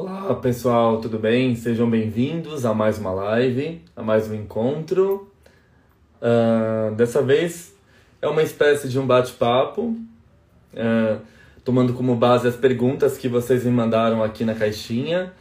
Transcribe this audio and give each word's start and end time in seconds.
Olá 0.00 0.32
pessoal, 0.36 1.00
tudo 1.00 1.18
bem? 1.18 1.56
Sejam 1.56 1.90
bem-vindos 1.90 2.64
a 2.64 2.72
mais 2.72 3.00
uma 3.00 3.10
live, 3.10 3.82
a 3.96 4.00
mais 4.00 4.30
um 4.30 4.34
encontro. 4.36 5.28
Uh, 6.22 6.94
dessa 6.94 7.20
vez 7.20 7.74
é 8.22 8.28
uma 8.28 8.40
espécie 8.40 8.88
de 8.88 8.96
um 8.96 9.04
bate-papo, 9.04 9.96
uh, 10.72 11.20
tomando 11.64 11.94
como 11.94 12.14
base 12.14 12.46
as 12.46 12.54
perguntas 12.54 13.18
que 13.18 13.28
vocês 13.28 13.64
me 13.64 13.72
mandaram 13.72 14.22
aqui 14.22 14.44
na 14.44 14.54
caixinha. 14.54 15.32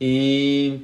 E 0.00 0.80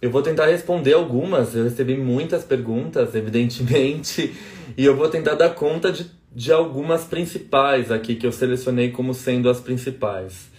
eu 0.00 0.10
vou 0.10 0.22
tentar 0.22 0.46
responder 0.46 0.94
algumas, 0.94 1.54
eu 1.54 1.64
recebi 1.64 1.94
muitas 1.94 2.42
perguntas, 2.42 3.14
evidentemente, 3.14 4.34
e 4.78 4.82
eu 4.82 4.96
vou 4.96 5.10
tentar 5.10 5.34
dar 5.34 5.50
conta 5.50 5.92
de, 5.92 6.10
de 6.34 6.50
algumas 6.50 7.04
principais 7.04 7.92
aqui 7.92 8.14
que 8.14 8.26
eu 8.26 8.32
selecionei 8.32 8.92
como 8.92 9.12
sendo 9.12 9.50
as 9.50 9.60
principais. 9.60 10.55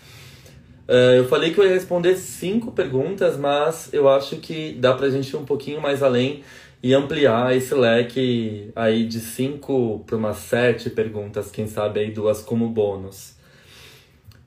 Uh, 0.88 1.17
eu 1.17 1.27
falei 1.27 1.53
que 1.53 1.59
eu 1.59 1.66
ia 1.66 1.73
responder 1.73 2.16
cinco 2.16 2.71
perguntas, 2.71 3.35
mas 3.38 3.89
eu 3.91 4.07
acho 4.07 4.38
que 4.38 4.71
dá 4.80 4.94
pra 4.94 5.09
gente 5.09 5.29
ir 5.29 5.35
um 5.35 5.44
pouquinho 5.44 5.81
mais 5.81 6.02
além 6.02 6.44
e 6.81 6.94
ampliar 6.94 7.55
esse 7.55 7.73
leque 7.73 8.71
aí 8.73 9.05
de 9.05 9.19
cinco 9.19 10.03
para 10.05 10.16
umas 10.16 10.38
sete 10.38 10.89
perguntas, 10.89 11.52
quem 11.52 11.67
sabe 11.67 11.99
aí 11.99 12.11
duas 12.11 12.41
como 12.41 12.69
bônus. 12.69 13.33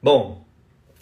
Bom, 0.03 0.43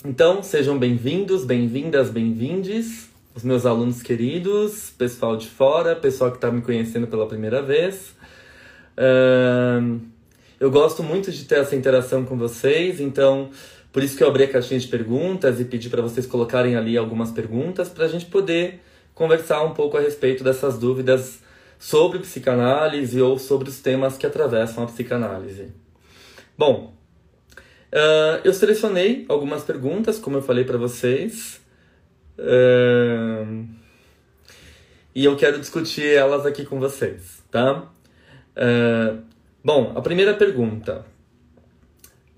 então 0.04 0.42
sejam 0.42 0.76
bem-vindos, 0.76 1.44
bem-vindas, 1.44 2.10
bem-vindes, 2.10 3.08
os 3.32 3.44
meus 3.44 3.64
alunos 3.64 4.02
queridos, 4.02 4.90
pessoal 4.98 5.36
de 5.36 5.46
fora, 5.46 5.94
pessoal 5.94 6.32
que 6.32 6.38
está 6.38 6.50
me 6.50 6.62
conhecendo 6.62 7.06
pela 7.06 7.28
primeira 7.28 7.62
vez. 7.62 8.16
Uh, 8.98 10.00
eu 10.58 10.72
gosto 10.72 11.04
muito 11.04 11.30
de 11.30 11.44
ter 11.44 11.60
essa 11.60 11.76
interação 11.76 12.24
com 12.24 12.36
vocês, 12.36 13.00
então 13.00 13.50
por 13.98 14.04
isso 14.04 14.16
que 14.16 14.22
eu 14.22 14.28
abri 14.28 14.44
a 14.44 14.48
caixinha 14.48 14.78
de 14.78 14.86
perguntas 14.86 15.58
e 15.58 15.64
pedi 15.64 15.90
para 15.90 16.00
vocês 16.00 16.24
colocarem 16.24 16.76
ali 16.76 16.96
algumas 16.96 17.32
perguntas 17.32 17.88
para 17.88 18.04
a 18.04 18.08
gente 18.08 18.26
poder 18.26 18.80
conversar 19.12 19.64
um 19.64 19.74
pouco 19.74 19.96
a 19.96 20.00
respeito 20.00 20.44
dessas 20.44 20.78
dúvidas 20.78 21.40
sobre 21.80 22.20
psicanálise 22.20 23.20
ou 23.20 23.40
sobre 23.40 23.68
os 23.68 23.80
temas 23.80 24.16
que 24.16 24.24
atravessam 24.24 24.84
a 24.84 24.86
psicanálise. 24.86 25.72
Bom, 26.56 26.94
uh, 27.92 28.40
eu 28.44 28.54
selecionei 28.54 29.26
algumas 29.28 29.64
perguntas, 29.64 30.16
como 30.16 30.36
eu 30.36 30.42
falei 30.42 30.62
para 30.62 30.78
vocês, 30.78 31.60
uh, 32.38 33.66
e 35.12 35.24
eu 35.24 35.34
quero 35.34 35.58
discutir 35.58 36.06
elas 36.06 36.46
aqui 36.46 36.64
com 36.64 36.78
vocês, 36.78 37.42
tá? 37.50 37.90
Uh, 38.56 39.24
bom, 39.64 39.92
a 39.96 40.00
primeira 40.00 40.34
pergunta 40.34 41.04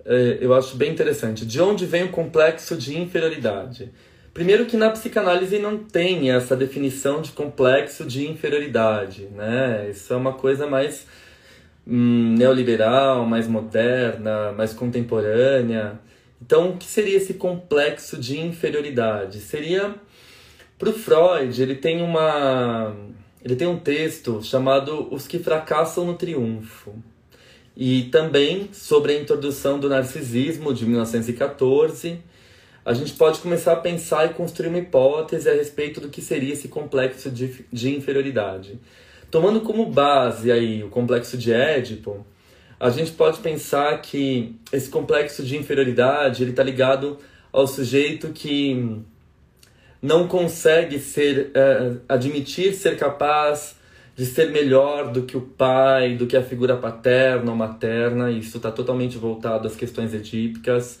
eu 0.05 0.53
acho 0.53 0.75
bem 0.75 0.91
interessante. 0.91 1.45
De 1.45 1.61
onde 1.61 1.85
vem 1.85 2.03
o 2.03 2.09
complexo 2.09 2.75
de 2.75 2.97
inferioridade? 2.97 3.91
Primeiro 4.33 4.65
que 4.65 4.77
na 4.77 4.89
psicanálise 4.89 5.59
não 5.59 5.77
tem 5.77 6.31
essa 6.31 6.55
definição 6.55 7.21
de 7.21 7.31
complexo 7.31 8.05
de 8.05 8.27
inferioridade, 8.27 9.27
né? 9.35 9.89
Isso 9.89 10.13
é 10.13 10.15
uma 10.15 10.33
coisa 10.33 10.65
mais 10.65 11.05
hum, 11.85 12.35
neoliberal, 12.37 13.25
mais 13.25 13.47
moderna, 13.47 14.53
mais 14.53 14.73
contemporânea. 14.73 15.99
Então, 16.41 16.69
o 16.69 16.77
que 16.77 16.85
seria 16.85 17.17
esse 17.17 17.33
complexo 17.33 18.17
de 18.17 18.39
inferioridade? 18.39 19.39
Seria 19.41 19.95
para 20.79 20.89
o 20.89 20.93
Freud, 20.93 21.61
ele 21.61 21.75
tem 21.75 22.01
uma 22.01 22.95
ele 23.43 23.55
tem 23.55 23.67
um 23.67 23.77
texto 23.77 24.41
chamado 24.43 25.13
Os 25.13 25.27
que 25.27 25.39
fracassam 25.39 26.05
no 26.05 26.13
triunfo 26.15 26.95
e 27.75 28.03
também 28.03 28.69
sobre 28.73 29.13
a 29.13 29.19
introdução 29.19 29.79
do 29.79 29.87
narcisismo 29.87 30.73
de 30.73 30.85
1914, 30.85 32.19
a 32.83 32.93
gente 32.93 33.13
pode 33.13 33.39
começar 33.39 33.73
a 33.73 33.77
pensar 33.77 34.25
e 34.25 34.33
construir 34.33 34.69
uma 34.69 34.79
hipótese 34.79 35.47
a 35.49 35.53
respeito 35.53 36.01
do 36.01 36.09
que 36.09 36.21
seria 36.21 36.53
esse 36.53 36.67
complexo 36.67 37.29
de, 37.29 37.65
de 37.71 37.95
inferioridade. 37.95 38.79
Tomando 39.29 39.61
como 39.61 39.85
base 39.85 40.51
aí 40.51 40.83
o 40.83 40.89
complexo 40.89 41.37
de 41.37 41.53
Édipo, 41.53 42.25
a 42.79 42.89
gente 42.89 43.11
pode 43.11 43.39
pensar 43.39 44.01
que 44.01 44.55
esse 44.73 44.89
complexo 44.89 45.43
de 45.43 45.55
inferioridade 45.55 46.43
ele 46.43 46.51
está 46.51 46.63
ligado 46.63 47.19
ao 47.53 47.67
sujeito 47.67 48.29
que 48.29 48.99
não 50.01 50.27
consegue 50.27 50.97
ser 50.97 51.51
é, 51.53 51.91
admitir 52.09 52.73
ser 52.73 52.97
capaz 52.97 53.75
de 54.15 54.25
ser 54.25 54.51
melhor 54.51 55.11
do 55.11 55.23
que 55.23 55.37
o 55.37 55.41
pai, 55.41 56.15
do 56.15 56.27
que 56.27 56.35
a 56.35 56.43
figura 56.43 56.75
paterna 56.77 57.51
ou 57.51 57.57
materna, 57.57 58.29
isso 58.29 58.57
está 58.57 58.71
totalmente 58.71 59.17
voltado 59.17 59.67
às 59.67 59.75
questões 59.75 60.13
edípicas. 60.13 60.99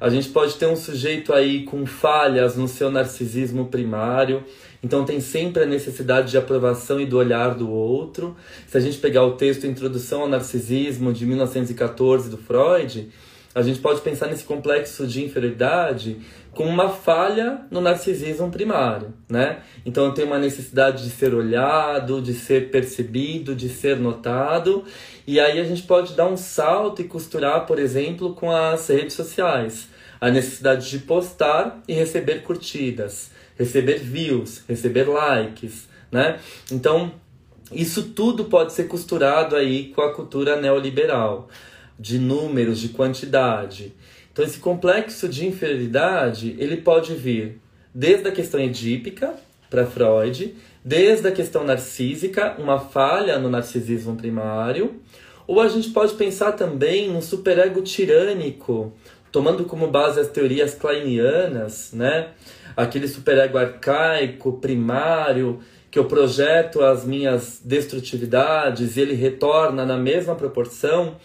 A 0.00 0.08
gente 0.08 0.28
pode 0.30 0.54
ter 0.54 0.66
um 0.66 0.76
sujeito 0.76 1.32
aí 1.32 1.64
com 1.64 1.84
falhas 1.84 2.56
no 2.56 2.66
seu 2.66 2.90
narcisismo 2.90 3.66
primário, 3.66 4.42
então 4.82 5.04
tem 5.04 5.20
sempre 5.20 5.62
a 5.62 5.66
necessidade 5.66 6.30
de 6.30 6.38
aprovação 6.38 6.98
e 6.98 7.04
do 7.04 7.18
olhar 7.18 7.54
do 7.54 7.70
outro. 7.70 8.34
Se 8.66 8.78
a 8.78 8.80
gente 8.80 8.96
pegar 8.96 9.24
o 9.24 9.32
texto 9.32 9.66
Introdução 9.66 10.22
ao 10.22 10.28
Narcisismo 10.28 11.12
de 11.12 11.26
1914 11.26 12.30
do 12.30 12.38
Freud, 12.38 13.10
a 13.54 13.62
gente 13.62 13.80
pode 13.80 14.00
pensar 14.00 14.28
nesse 14.28 14.44
complexo 14.44 15.06
de 15.06 15.24
inferioridade 15.24 16.20
como 16.52 16.68
uma 16.68 16.88
falha 16.88 17.62
no 17.70 17.80
narcisismo 17.80 18.50
primário, 18.50 19.12
né? 19.28 19.60
Então 19.84 20.06
eu 20.06 20.12
tenho 20.12 20.28
uma 20.28 20.38
necessidade 20.38 21.04
de 21.04 21.10
ser 21.10 21.34
olhado, 21.34 22.20
de 22.20 22.32
ser 22.32 22.70
percebido, 22.70 23.54
de 23.54 23.68
ser 23.68 23.96
notado, 23.96 24.84
e 25.26 25.40
aí 25.40 25.58
a 25.60 25.64
gente 25.64 25.82
pode 25.82 26.14
dar 26.14 26.26
um 26.26 26.36
salto 26.36 27.02
e 27.02 27.04
costurar, 27.04 27.66
por 27.66 27.78
exemplo, 27.78 28.34
com 28.34 28.50
as 28.50 28.88
redes 28.88 29.14
sociais, 29.14 29.88
a 30.20 30.30
necessidade 30.30 30.88
de 30.88 30.98
postar 31.00 31.82
e 31.88 31.92
receber 31.92 32.42
curtidas, 32.42 33.30
receber 33.56 33.98
views, 33.98 34.62
receber 34.68 35.08
likes, 35.08 35.88
né? 36.10 36.38
Então 36.70 37.12
isso 37.72 38.10
tudo 38.10 38.44
pode 38.46 38.72
ser 38.72 38.84
costurado 38.84 39.54
aí 39.54 39.92
com 39.94 40.02
a 40.02 40.12
cultura 40.12 40.60
neoliberal, 40.60 41.48
de 42.00 42.18
números, 42.18 42.80
de 42.80 42.88
quantidade. 42.88 43.92
Então 44.32 44.42
esse 44.42 44.58
complexo 44.58 45.28
de 45.28 45.46
inferioridade, 45.46 46.56
ele 46.58 46.78
pode 46.78 47.14
vir 47.14 47.60
desde 47.94 48.26
a 48.26 48.32
questão 48.32 48.58
edípica 48.58 49.34
para 49.68 49.86
Freud, 49.86 50.56
desde 50.82 51.28
a 51.28 51.32
questão 51.32 51.62
narcísica, 51.62 52.56
uma 52.58 52.78
falha 52.78 53.38
no 53.38 53.50
narcisismo 53.50 54.16
primário, 54.16 55.00
ou 55.46 55.60
a 55.60 55.68
gente 55.68 55.90
pode 55.90 56.14
pensar 56.14 56.52
também 56.52 57.10
no 57.10 57.20
superego 57.20 57.82
tirânico, 57.82 58.92
tomando 59.30 59.64
como 59.64 59.86
base 59.88 60.18
as 60.18 60.28
teorias 60.28 60.74
kleinianas, 60.74 61.92
né? 61.92 62.28
Aquele 62.76 63.06
superego 63.06 63.58
arcaico, 63.58 64.54
primário, 64.54 65.60
que 65.90 65.98
eu 65.98 66.04
projeto 66.04 66.82
as 66.82 67.04
minhas 67.04 67.60
destrutividades 67.64 68.96
e 68.96 69.00
ele 69.00 69.14
retorna 69.14 69.84
na 69.84 69.96
mesma 69.96 70.36
proporção 70.36 71.16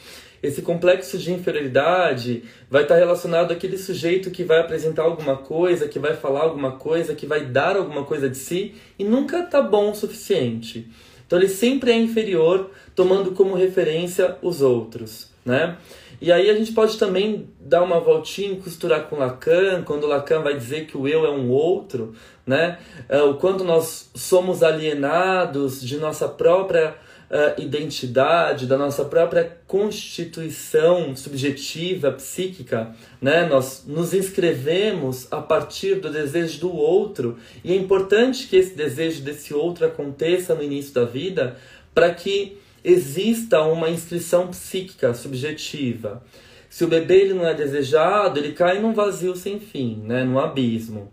esse 0.45 0.61
complexo 0.61 1.17
de 1.17 1.33
inferioridade 1.33 2.43
vai 2.69 2.83
estar 2.83 2.95
relacionado 2.95 3.51
àquele 3.51 3.77
sujeito 3.77 4.29
que 4.31 4.43
vai 4.43 4.59
apresentar 4.59 5.03
alguma 5.03 5.37
coisa, 5.37 5.87
que 5.87 5.99
vai 5.99 6.15
falar 6.15 6.41
alguma 6.41 6.73
coisa, 6.73 7.15
que 7.15 7.25
vai 7.25 7.45
dar 7.45 7.75
alguma 7.75 8.03
coisa 8.03 8.29
de 8.29 8.37
si 8.37 8.75
e 8.97 9.03
nunca 9.03 9.43
tá 9.43 9.61
bom 9.61 9.91
o 9.91 9.95
suficiente. 9.95 10.87
Então 11.25 11.39
ele 11.39 11.49
sempre 11.49 11.91
é 11.91 11.97
inferior, 11.97 12.69
tomando 12.95 13.31
como 13.31 13.55
referência 13.55 14.37
os 14.41 14.61
outros, 14.61 15.31
né? 15.43 15.77
E 16.21 16.31
aí 16.31 16.49
a 16.49 16.55
gente 16.55 16.71
pode 16.71 16.97
também 16.97 17.49
dar 17.59 17.83
uma 17.83 17.99
voltinha 17.99 18.55
costurar 18.57 19.07
com 19.09 19.17
Lacan, 19.17 19.83
quando 19.83 20.07
Lacan 20.07 20.41
vai 20.41 20.55
dizer 20.55 20.85
que 20.85 20.97
o 20.97 21.07
eu 21.07 21.25
é 21.25 21.31
um 21.31 21.49
outro, 21.49 22.13
né? 22.45 22.77
É, 23.09 23.21
o 23.21 23.33
quanto 23.33 23.63
nós 23.63 24.09
somos 24.15 24.63
alienados 24.63 25.81
de 25.81 25.97
nossa 25.97 26.27
própria 26.27 26.95
uh, 27.29 27.61
identidade, 27.61 28.65
da 28.65 28.77
nossa 28.77 29.05
própria 29.05 29.57
constituição 29.67 31.15
subjetiva, 31.15 32.11
psíquica, 32.11 32.95
né? 33.21 33.45
Nós 33.45 33.83
nos 33.85 34.13
inscrevemos 34.13 35.27
a 35.31 35.41
partir 35.41 35.95
do 35.95 36.11
desejo 36.11 36.59
do 36.61 36.75
outro 36.75 37.37
e 37.63 37.73
é 37.73 37.75
importante 37.75 38.47
que 38.47 38.55
esse 38.55 38.75
desejo 38.75 39.21
desse 39.21 39.53
outro 39.53 39.85
aconteça 39.85 40.55
no 40.55 40.63
início 40.63 40.93
da 40.93 41.05
vida 41.05 41.57
para 41.93 42.13
que 42.13 42.57
exista 42.83 43.61
uma 43.61 43.89
inscrição 43.89 44.47
psíquica 44.47 45.13
subjetiva. 45.13 46.23
Se 46.69 46.83
o 46.83 46.87
bebê 46.87 47.21
ele 47.21 47.33
não 47.33 47.47
é 47.47 47.53
desejado, 47.53 48.39
ele 48.39 48.51
cai 48.51 48.79
num 48.79 48.93
vazio 48.93 49.35
sem 49.35 49.59
fim, 49.59 50.01
né? 50.03 50.23
num 50.23 50.37
abismo. 50.37 51.11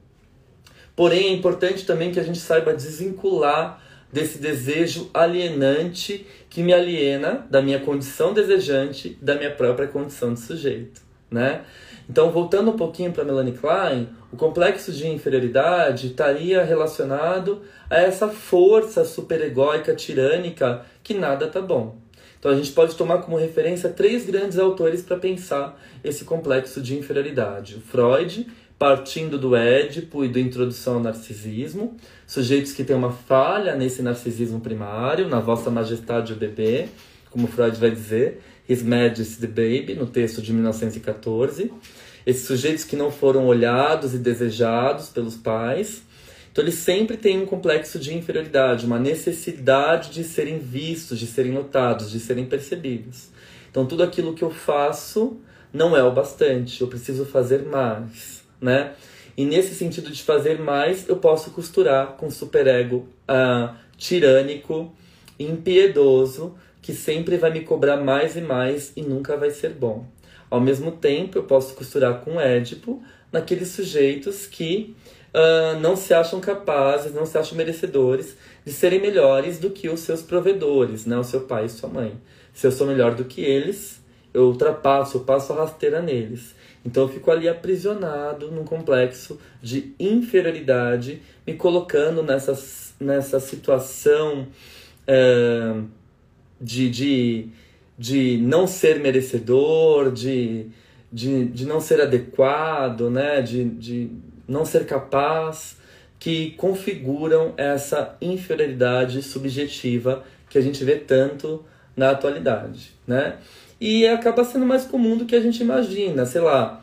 Porém, 0.94 1.28
é 1.28 1.32
importante 1.32 1.86
também 1.86 2.12
que 2.12 2.20
a 2.20 2.22
gente 2.22 2.38
saiba 2.38 2.74
desvincular 2.74 3.81
desse 4.12 4.38
desejo 4.38 5.10
alienante 5.14 6.26
que 6.50 6.62
me 6.62 6.72
aliena 6.72 7.46
da 7.48 7.62
minha 7.62 7.80
condição 7.80 8.34
desejante, 8.34 9.16
da 9.22 9.34
minha 9.34 9.50
própria 9.50 9.88
condição 9.88 10.34
de 10.34 10.40
sujeito, 10.40 11.00
né? 11.30 11.62
Então, 12.08 12.30
voltando 12.30 12.70
um 12.70 12.76
pouquinho 12.76 13.12
para 13.12 13.24
Melanie 13.24 13.54
Klein, 13.54 14.08
o 14.30 14.36
complexo 14.36 14.92
de 14.92 15.08
inferioridade 15.08 16.08
estaria 16.08 16.62
relacionado 16.62 17.62
a 17.88 17.96
essa 17.96 18.28
força 18.28 19.04
superegóica 19.04 19.94
tirânica 19.94 20.84
que 21.02 21.14
nada 21.14 21.46
tá 21.46 21.60
bom. 21.60 21.96
Então, 22.38 22.50
a 22.50 22.56
gente 22.56 22.72
pode 22.72 22.96
tomar 22.96 23.18
como 23.18 23.36
referência 23.36 23.88
três 23.88 24.26
grandes 24.26 24.58
autores 24.58 25.00
para 25.00 25.16
pensar 25.16 25.80
esse 26.02 26.24
complexo 26.24 26.82
de 26.82 26.98
inferioridade: 26.98 27.76
o 27.76 27.80
Freud, 27.80 28.46
partindo 28.82 29.38
do 29.38 29.54
Édipo 29.54 30.24
e 30.24 30.28
do 30.28 30.40
Introdução 30.40 30.94
ao 30.94 31.00
Narcisismo, 31.00 31.96
sujeitos 32.26 32.72
que 32.72 32.82
têm 32.82 32.96
uma 32.96 33.12
falha 33.12 33.76
nesse 33.76 34.02
narcisismo 34.02 34.58
primário, 34.58 35.28
na 35.28 35.38
vossa 35.38 35.70
majestade 35.70 36.32
o 36.32 36.36
bebê, 36.36 36.88
como 37.30 37.46
Freud 37.46 37.78
vai 37.78 37.92
dizer, 37.92 38.42
His 38.68 38.82
Majesty 38.82 39.40
the 39.40 39.46
Baby, 39.46 39.94
no 39.94 40.08
texto 40.08 40.42
de 40.42 40.52
1914. 40.52 41.72
Esses 42.26 42.44
sujeitos 42.44 42.82
que 42.82 42.96
não 42.96 43.12
foram 43.12 43.46
olhados 43.46 44.14
e 44.14 44.18
desejados 44.18 45.10
pelos 45.10 45.36
pais. 45.36 46.02
Então, 46.50 46.64
eles 46.64 46.74
sempre 46.74 47.16
têm 47.16 47.40
um 47.40 47.46
complexo 47.46 48.00
de 48.00 48.12
inferioridade, 48.12 48.84
uma 48.84 48.98
necessidade 48.98 50.10
de 50.10 50.24
serem 50.24 50.58
vistos, 50.58 51.20
de 51.20 51.28
serem 51.28 51.52
notados, 51.52 52.10
de 52.10 52.18
serem 52.18 52.46
percebidos. 52.46 53.28
Então, 53.70 53.86
tudo 53.86 54.02
aquilo 54.02 54.34
que 54.34 54.42
eu 54.42 54.50
faço 54.50 55.36
não 55.72 55.96
é 55.96 56.02
o 56.02 56.10
bastante, 56.10 56.80
eu 56.80 56.88
preciso 56.88 57.24
fazer 57.24 57.64
mais 57.64 58.41
né? 58.62 58.92
E 59.36 59.44
nesse 59.44 59.74
sentido 59.74 60.10
de 60.10 60.22
fazer 60.22 60.58
mais, 60.58 61.08
eu 61.08 61.16
posso 61.16 61.50
costurar 61.50 62.12
com 62.12 62.30
superego 62.30 63.08
uh, 63.28 63.74
tirânico, 63.96 64.92
impiedoso, 65.38 66.54
que 66.80 66.92
sempre 66.92 67.36
vai 67.36 67.50
me 67.50 67.60
cobrar 67.60 67.96
mais 67.96 68.36
e 68.36 68.40
mais 68.40 68.92
e 68.96 69.02
nunca 69.02 69.36
vai 69.36 69.50
ser 69.50 69.70
bom. 69.70 70.06
Ao 70.50 70.60
mesmo 70.60 70.92
tempo, 70.92 71.38
eu 71.38 71.44
posso 71.44 71.74
costurar 71.74 72.20
com 72.20 72.40
Édipo 72.40 73.02
naqueles 73.32 73.68
sujeitos 73.68 74.46
que 74.46 74.94
uh, 75.32 75.80
não 75.80 75.96
se 75.96 76.12
acham 76.12 76.40
capazes, 76.40 77.14
não 77.14 77.24
se 77.24 77.38
acham 77.38 77.56
merecedores 77.56 78.36
de 78.64 78.72
serem 78.72 79.00
melhores 79.00 79.58
do 79.58 79.70
que 79.70 79.88
os 79.88 80.00
seus 80.00 80.20
provedores, 80.20 81.06
né? 81.06 81.16
o 81.16 81.24
seu 81.24 81.42
pai 81.42 81.64
e 81.64 81.70
sua 81.70 81.88
mãe. 81.88 82.20
Se 82.52 82.66
eu 82.66 82.72
sou 82.72 82.86
melhor 82.86 83.14
do 83.14 83.24
que 83.24 83.40
eles, 83.40 84.02
eu 84.34 84.44
ultrapasso, 84.44 85.16
eu 85.16 85.20
passo 85.22 85.52
a 85.52 85.56
rasteira 85.56 86.02
neles. 86.02 86.54
Então 86.84 87.04
eu 87.04 87.08
fico 87.08 87.30
ali 87.30 87.48
aprisionado 87.48 88.50
num 88.50 88.64
complexo 88.64 89.38
de 89.62 89.94
inferioridade, 89.98 91.22
me 91.46 91.54
colocando 91.54 92.22
nessa, 92.22 92.58
nessa 92.98 93.38
situação 93.38 94.48
é, 95.06 95.74
de, 96.60 96.90
de, 96.90 97.48
de 97.96 98.36
não 98.38 98.66
ser 98.66 98.98
merecedor, 98.98 100.10
de, 100.10 100.66
de, 101.12 101.44
de 101.46 101.66
não 101.66 101.80
ser 101.80 102.00
adequado, 102.00 103.10
né? 103.10 103.40
de, 103.42 103.64
de 103.64 104.10
não 104.48 104.64
ser 104.64 104.84
capaz, 104.84 105.76
que 106.18 106.52
configuram 106.52 107.54
essa 107.56 108.16
inferioridade 108.20 109.22
subjetiva 109.22 110.24
que 110.48 110.58
a 110.58 110.60
gente 110.60 110.84
vê 110.84 110.96
tanto 110.96 111.64
na 111.96 112.10
atualidade. 112.10 112.92
Né? 113.06 113.36
E 113.84 114.06
acaba 114.06 114.44
sendo 114.44 114.64
mais 114.64 114.84
comum 114.84 115.16
do 115.16 115.24
que 115.24 115.34
a 115.34 115.40
gente 115.40 115.60
imagina. 115.60 116.24
Sei 116.24 116.40
lá, 116.40 116.80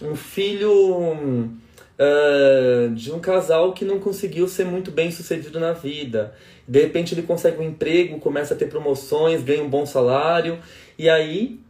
um 0.00 0.16
filho 0.16 0.72
uh, 1.04 2.94
de 2.94 3.12
um 3.12 3.20
casal 3.20 3.74
que 3.74 3.84
não 3.84 3.98
conseguiu 3.98 4.48
ser 4.48 4.64
muito 4.64 4.90
bem 4.90 5.10
sucedido 5.10 5.60
na 5.60 5.74
vida. 5.74 6.32
De 6.66 6.80
repente 6.80 7.12
ele 7.12 7.20
consegue 7.20 7.60
um 7.60 7.62
emprego, 7.62 8.18
começa 8.18 8.54
a 8.54 8.56
ter 8.56 8.64
promoções, 8.70 9.42
ganha 9.42 9.62
um 9.62 9.68
bom 9.68 9.84
salário, 9.84 10.58
e 10.98 11.06
aí 11.10 11.60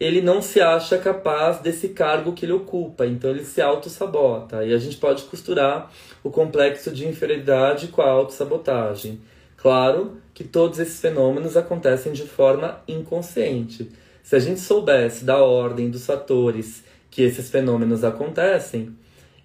ele 0.00 0.22
não 0.22 0.40
se 0.40 0.58
acha 0.58 0.96
capaz 0.96 1.58
desse 1.58 1.90
cargo 1.90 2.32
que 2.32 2.46
ele 2.46 2.52
ocupa, 2.52 3.04
então 3.04 3.28
ele 3.28 3.44
se 3.44 3.60
auto-sabota. 3.60 4.64
E 4.64 4.72
a 4.72 4.78
gente 4.78 4.96
pode 4.96 5.24
costurar 5.24 5.92
o 6.22 6.30
complexo 6.30 6.90
de 6.90 7.06
inferioridade 7.06 7.88
com 7.88 8.00
a 8.00 8.08
auto-sabotagem. 8.08 9.20
Claro 9.58 10.16
que 10.32 10.44
todos 10.44 10.78
esses 10.78 10.98
fenômenos 10.98 11.58
acontecem 11.58 12.14
de 12.14 12.22
forma 12.22 12.80
inconsciente. 12.88 13.92
Se 14.24 14.34
a 14.34 14.38
gente 14.38 14.58
soubesse 14.58 15.22
da 15.22 15.36
ordem 15.36 15.90
dos 15.90 16.06
fatores 16.06 16.82
que 17.10 17.20
esses 17.20 17.50
fenômenos 17.50 18.02
acontecem, 18.02 18.96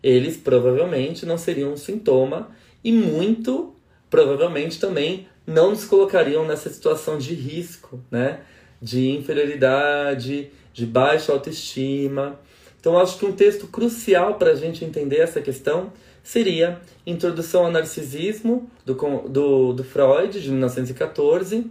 eles 0.02 0.38
provavelmente 0.38 1.26
não 1.26 1.38
seriam 1.38 1.74
um 1.74 1.78
sintoma 1.78 2.50
e 2.81 2.92
muito 2.92 3.76
provavelmente 4.10 4.80
também 4.80 5.28
não 5.46 5.72
nos 5.72 5.84
colocariam 5.84 6.48
nessa 6.48 6.70
situação 6.70 7.18
de 7.18 7.34
risco, 7.34 8.00
né? 8.10 8.40
De 8.81 9.10
inferioridade, 9.10 10.50
de 10.74 10.86
baixa 10.86 11.34
autoestima. 11.34 12.40
Então, 12.80 12.98
acho 12.98 13.20
que 13.20 13.26
um 13.26 13.34
texto 13.34 13.68
crucial 13.68 14.36
para 14.36 14.52
a 14.52 14.56
gente 14.56 14.86
entender 14.86 15.18
essa 15.18 15.42
questão 15.42 15.92
seria 16.24 16.80
Introdução 17.06 17.66
ao 17.66 17.72
Narcisismo, 17.72 18.72
do, 18.86 18.94
do, 19.28 19.74
do 19.74 19.84
Freud, 19.84 20.40
de 20.40 20.50
1914, 20.50 21.66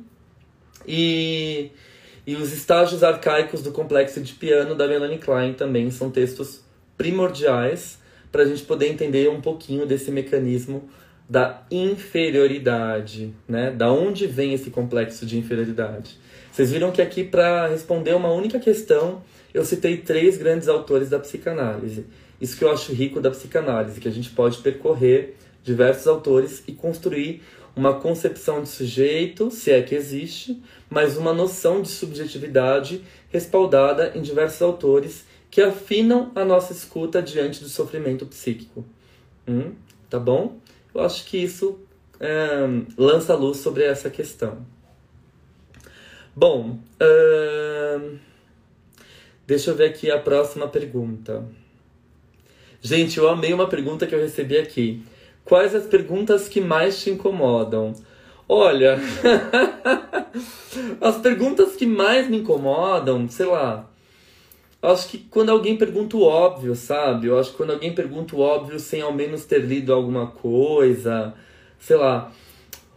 e 0.87 1.71
e 2.29 2.37
os 2.37 2.53
estágios 2.53 3.03
arcaicos 3.03 3.63
do 3.63 3.73
complexo 3.73 4.21
de 4.21 4.35
piano 4.35 4.75
da 4.75 4.87
Melanie 4.87 5.17
Klein 5.17 5.55
também 5.55 5.91
são 5.91 6.11
textos 6.11 6.61
primordiais 6.95 7.99
para 8.31 8.43
a 8.43 8.45
gente 8.45 8.65
poder 8.65 8.89
entender 8.89 9.31
um 9.31 9.41
pouquinho 9.41 9.87
desse 9.87 10.11
mecanismo 10.11 10.91
da 11.27 11.63
inferioridade, 11.71 13.35
né? 13.49 13.71
Da 13.71 13.91
onde 13.91 14.27
vem 14.27 14.53
esse 14.53 14.69
complexo 14.69 15.25
de 15.25 15.39
inferioridade? 15.39 16.19
Vocês 16.53 16.71
viram 16.71 16.93
que 16.93 17.01
aqui 17.01 17.25
para 17.25 17.67
responder 17.67 18.15
uma 18.15 18.31
única 18.31 18.59
questão, 18.59 19.23
eu 19.55 19.65
citei 19.65 19.97
três 19.97 20.37
grandes 20.37 20.69
autores 20.69 21.09
da 21.09 21.19
psicanálise. 21.19 22.05
Isso 22.39 22.59
que 22.59 22.63
eu 22.63 22.71
acho 22.71 22.93
rico 22.93 23.23
da 23.23 23.31
psicanálise, 23.31 24.01
que 24.01 24.09
a 24.09 24.13
gente 24.13 24.29
pode 24.29 24.59
percorrer 24.59 25.35
diversos 25.65 26.07
autores 26.07 26.63
e 26.69 26.73
construir 26.73 27.43
uma 27.79 27.95
concepção 27.95 28.61
de 28.61 28.69
sujeito, 28.69 29.53
se 29.53 29.71
é 29.71 29.81
que 29.81 29.95
existe, 29.95 30.61
mas 30.91 31.17
uma 31.17 31.33
noção 31.33 31.81
de 31.81 31.89
subjetividade 31.89 33.05
respaldada 33.31 34.13
em 34.17 34.21
diversos 34.21 34.61
autores 34.61 35.25
que 35.49 35.63
afinam 35.63 36.33
a 36.35 36.45
nossa 36.45 36.73
escuta 36.73 37.23
diante 37.23 37.63
do 37.63 37.69
sofrimento 37.69 38.27
psíquico. 38.27 38.85
Hum, 39.47 39.75
tá 40.11 40.19
bom? 40.19 40.59
Eu 40.93 41.03
acho 41.03 41.25
que 41.27 41.39
isso 41.39 41.79
é, 42.19 42.67
lança 42.97 43.35
luz 43.37 43.59
sobre 43.59 43.85
essa 43.85 44.11
questão. 44.11 44.67
Bom, 46.35 46.81
uh, 47.01 48.19
deixa 49.47 49.71
eu 49.71 49.77
ver 49.77 49.91
aqui 49.91 50.11
a 50.11 50.19
próxima 50.19 50.67
pergunta. 50.67 51.47
Gente, 52.83 53.19
eu 53.19 53.29
amei 53.29 53.53
uma 53.53 53.69
pergunta 53.69 54.05
que 54.05 54.15
eu 54.15 54.21
recebi 54.21 54.59
aqui. 54.59 55.05
Quais 55.49 55.75
as 55.75 55.87
perguntas 55.87 56.47
que 56.47 56.61
mais 56.61 57.03
te 57.03 57.09
incomodam? 57.09 57.95
Olha, 58.47 58.99
as 61.01 61.17
perguntas 61.17 61.75
que 61.75 61.87
mais 61.87 62.29
me 62.29 62.41
incomodam, 62.41 63.27
sei 63.31 63.47
lá. 63.47 63.89
Acho 64.83 65.09
que 65.09 65.19
quando 65.19 65.49
alguém 65.49 65.79
pergunta 65.79 66.19
o 66.19 66.23
óbvio, 66.23 66.75
sabe? 66.75 67.29
Eu 67.29 67.39
acho 67.39 67.53
que 67.53 67.57
quando 67.57 67.71
alguém 67.71 67.95
pergunta 67.95 68.37
o 68.37 68.41
óbvio 68.41 68.79
sem 68.79 69.01
ao 69.01 69.13
menos 69.13 69.47
ter 69.47 69.61
lido 69.61 69.93
alguma 69.93 70.27
coisa, 70.27 71.33
sei 71.81 71.97
lá. 71.97 72.31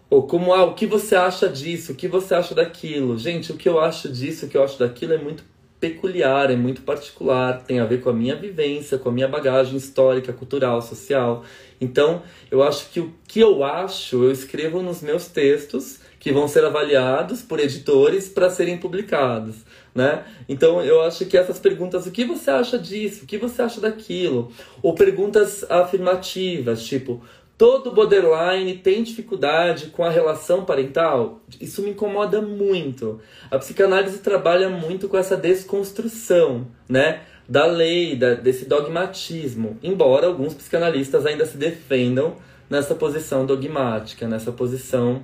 Ou 0.10 0.28
como, 0.28 0.54
ah, 0.54 0.66
o 0.66 0.74
que 0.74 0.86
você 0.86 1.16
acha 1.16 1.48
disso? 1.48 1.94
O 1.94 1.96
que 1.96 2.10
você 2.10 2.36
acha 2.36 2.54
daquilo? 2.54 3.18
Gente, 3.18 3.54
o 3.54 3.58
que 3.58 3.70
eu 3.70 3.80
acho 3.80 4.10
disso, 4.12 4.46
o 4.46 4.50
que 4.50 4.58
eu 4.58 4.64
acho 4.64 4.78
daquilo 4.78 5.14
é 5.14 5.18
muito 5.18 5.46
peculiar, 5.82 6.52
é 6.52 6.56
muito 6.56 6.84
particular, 6.84 7.64
tem 7.64 7.80
a 7.80 7.86
ver 7.86 8.02
com 8.02 8.10
a 8.10 8.14
minha 8.14 8.36
vivência, 8.36 9.00
com 9.00 9.10
a 9.10 9.12
minha 9.12 9.28
bagagem 9.28 9.76
histórica, 9.76 10.32
cultural, 10.32 10.82
social. 10.82 11.44
Então, 11.82 12.22
eu 12.50 12.62
acho 12.62 12.90
que 12.92 13.00
o 13.00 13.12
que 13.28 13.40
eu 13.40 13.64
acho, 13.64 14.24
eu 14.24 14.32
escrevo 14.32 14.84
nos 14.84 15.02
meus 15.02 15.28
textos, 15.28 16.00
que 16.22 16.32
vão 16.32 16.48
ser 16.48 16.64
avaliados 16.64 17.42
por 17.42 17.60
editores 17.60 18.30
para 18.30 18.48
serem 18.48 18.78
publicados, 18.78 19.56
né? 19.94 20.24
Então 20.48 20.80
eu 20.84 21.02
acho 21.02 21.26
que 21.26 21.36
essas 21.36 21.58
perguntas, 21.58 22.06
o 22.06 22.12
que 22.12 22.24
você 22.24 22.52
acha 22.52 22.78
disso? 22.78 23.24
O 23.24 23.28
que 23.28 23.40
você 23.40 23.64
acha 23.64 23.82
daquilo? 23.82 24.52
Ou 24.84 24.94
perguntas 24.94 25.66
afirmativas, 25.68 26.84
tipo, 26.84 27.24
todo 27.62 27.92
borderline 27.92 28.76
tem 28.78 29.04
dificuldade 29.04 29.92
com 29.92 30.04
a 30.04 30.10
relação 30.10 30.66
parental? 30.66 31.42
Isso 31.62 31.84
me 31.84 31.92
incomoda 31.92 32.42
muito. 32.42 33.22
A 33.52 33.60
psicanálise 33.60 34.18
trabalha 34.18 34.68
muito 34.68 35.08
com 35.08 35.16
essa 35.16 35.38
desconstrução, 35.38 36.66
né? 36.90 37.22
Da 37.48 37.68
lei, 37.68 38.16
da, 38.16 38.34
desse 38.34 38.66
dogmatismo. 38.66 39.78
Embora 39.84 40.26
alguns 40.26 40.56
psicanalistas 40.56 41.24
ainda 41.24 41.46
se 41.46 41.56
defendam 41.56 42.38
nessa 42.68 42.96
posição 42.96 43.46
dogmática, 43.46 44.28
nessa 44.28 44.52
posição 44.52 45.22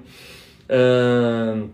uh, 0.69 1.67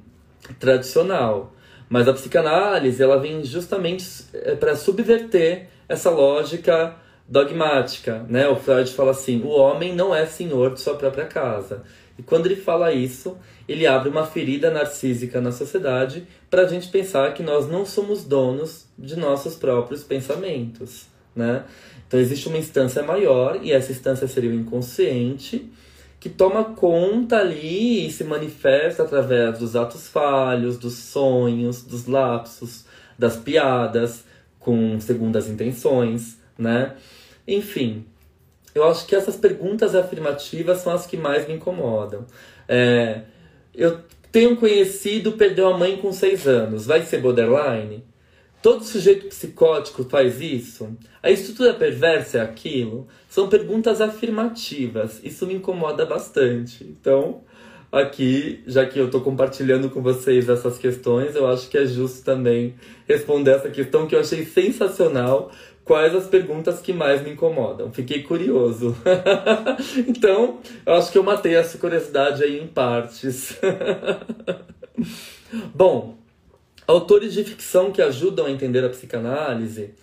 tradicional. 0.62 1.53
Mas 1.89 2.08
a 2.08 2.13
psicanálise 2.13 3.03
ela 3.03 3.20
vem 3.20 3.43
justamente 3.43 4.05
eh, 4.34 4.55
para 4.55 4.77
subverter 4.77 5.67
essa 5.89 6.10
lógica 6.10 6.96
dogmática, 7.27 8.25
né? 8.30 8.48
O 8.48 8.56
Freud 8.56 8.92
fala 8.92 9.12
assim: 9.12 9.42
o 9.42 9.50
homem 9.50 9.96
não 9.96 10.13
é 10.13 10.25
senhor 10.25 10.74
de 10.74 10.82
sua 10.82 10.96
própria 10.96 11.25
casa. 11.25 11.84
E 12.18 12.22
quando 12.22 12.46
ele 12.46 12.56
fala 12.56 12.94
isso, 12.94 13.38
ele 13.68 13.88
abre 13.88 14.10
uma 14.10 14.25
ferida 14.25 14.70
narcísica 14.70 15.42
na 15.42 15.51
sociedade 15.51 16.27
para 16.50 16.62
a 16.62 16.68
gente 16.68 16.89
pensar 16.89 17.34
que 17.34 17.42
nós 17.42 17.68
não 17.68 17.86
somos 17.86 18.24
donos 18.24 18.86
de 18.98 19.15
nossos 19.15 19.56
próprios 19.56 20.03
pensamentos, 20.03 21.08
né? 21.36 21.63
Então 22.08 22.20
existe 22.20 22.48
uma 22.48 22.58
instância 22.58 23.01
maior 23.01 23.60
e 23.63 23.72
essa 23.72 23.92
instância 23.92 24.27
seria 24.27 24.51
o 24.51 24.53
inconsciente 24.53 25.72
que 26.20 26.30
toma 26.30 26.63
conta 26.63 27.39
ali 27.39 28.08
e 28.08 28.12
se 28.12 28.24
manifesta 28.24 29.03
através 29.03 29.60
dos 29.60 29.75
atos 29.75 30.08
falhos, 30.08 30.77
dos 30.77 30.94
sonhos, 30.94 31.82
dos 31.82 32.06
lapsos, 32.06 32.86
das 33.18 33.36
piadas 33.36 34.24
com 34.60 35.00
segundas 35.01 35.50
intenções, 35.50 36.38
né? 36.58 36.94
Enfim, 37.47 38.05
eu 38.73 38.83
acho 38.83 39.05
que 39.05 39.15
essas 39.15 39.35
perguntas 39.35 39.95
afirmativas 39.95 40.79
são 40.79 40.93
as 40.93 41.05
que 41.05 41.17
mais 41.17 41.47
me 41.47 41.53
incomodam. 41.55 42.25
É, 42.67 43.21
eu 43.73 44.00
tenho 44.31 44.55
conhecido 44.57 45.33
perdeu 45.33 45.67
a 45.67 45.77
mãe 45.77 45.97
com 45.97 46.12
seis 46.12 46.47
anos, 46.47 46.85
vai 46.85 47.03
ser 47.03 47.19
borderline? 47.19 48.03
Todo 48.63 48.83
sujeito 48.83 49.27
psicótico 49.27 50.05
faz 50.05 50.41
isso? 50.41 50.97
A 51.21 51.29
estrutura 51.29 51.73
perversa 51.73 52.38
é 52.38 52.41
aquilo? 52.41 53.07
São 53.29 53.50
perguntas 53.50 54.00
afirmativas. 54.00 55.19
Isso 55.21 55.45
me 55.45 55.55
incomoda 55.55 56.05
bastante. 56.05 56.83
Então, 56.83 57.41
aqui, 57.91 58.63
já 58.65 58.85
que 58.85 58.97
eu 58.97 59.05
estou 59.05 59.21
compartilhando 59.21 59.89
com 59.89 60.01
vocês 60.01 60.50
essas 60.50 60.77
questões, 60.79 61.35
eu 61.35 61.45
acho 61.45 61.69
que 61.69 61.77
é 61.77 61.85
justo 61.85 62.23
também 62.23 62.73
responder 63.07 63.51
essa 63.51 63.69
questão 63.69 64.07
que 64.07 64.15
eu 64.15 64.21
achei 64.21 64.45
sensacional, 64.45 65.51
quais 65.84 66.16
as 66.16 66.28
perguntas 66.28 66.80
que 66.80 66.94
mais 66.94 67.22
me 67.22 67.32
incomodam. 67.32 67.92
Fiquei 67.92 68.24
curioso. 68.24 68.96
então, 70.08 70.60
eu 70.86 70.94
acho 70.94 71.12
que 71.12 71.18
eu 71.18 71.24
matei 71.24 71.56
essa 71.56 71.78
curiosidade 71.78 72.44
aí 72.44 72.60
em 72.60 72.68
partes. 72.68 73.60
Bom, 75.74 76.18
autores 76.88 77.34
de 77.34 77.44
ficção 77.44 77.92
que 77.92 78.02
ajudam 78.02 78.46
a 78.46 78.52
entender 78.52 78.84
a 78.84 78.90
psicanálise 78.90 79.94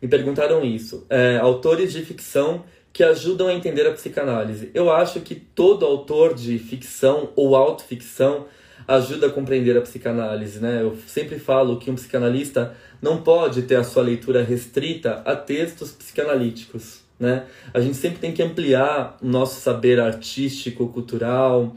me 0.00 0.08
perguntaram 0.08 0.64
isso. 0.64 1.06
É, 1.10 1.36
autores 1.36 1.92
de 1.92 2.02
ficção 2.02 2.64
que 2.92 3.04
ajudam 3.04 3.48
a 3.48 3.54
entender 3.54 3.86
a 3.86 3.92
psicanálise. 3.92 4.70
Eu 4.74 4.90
acho 4.90 5.20
que 5.20 5.34
todo 5.34 5.84
autor 5.84 6.34
de 6.34 6.58
ficção 6.58 7.30
ou 7.36 7.54
autoficção 7.54 8.46
ajuda 8.88 9.28
a 9.28 9.30
compreender 9.30 9.76
a 9.76 9.82
psicanálise, 9.82 10.58
né? 10.58 10.82
Eu 10.82 10.96
sempre 11.06 11.38
falo 11.38 11.78
que 11.78 11.90
um 11.90 11.94
psicanalista 11.94 12.74
não 13.00 13.22
pode 13.22 13.62
ter 13.62 13.76
a 13.76 13.84
sua 13.84 14.02
leitura 14.02 14.42
restrita 14.42 15.22
a 15.24 15.34
textos 15.34 15.90
psicanalíticos, 15.92 17.00
né? 17.18 17.46
A 17.72 17.80
gente 17.80 17.96
sempre 17.96 18.18
tem 18.18 18.32
que 18.32 18.42
ampliar 18.42 19.16
o 19.22 19.26
nosso 19.26 19.60
saber 19.60 20.00
artístico, 20.00 20.88
cultural, 20.88 21.74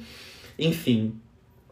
enfim. 0.58 1.16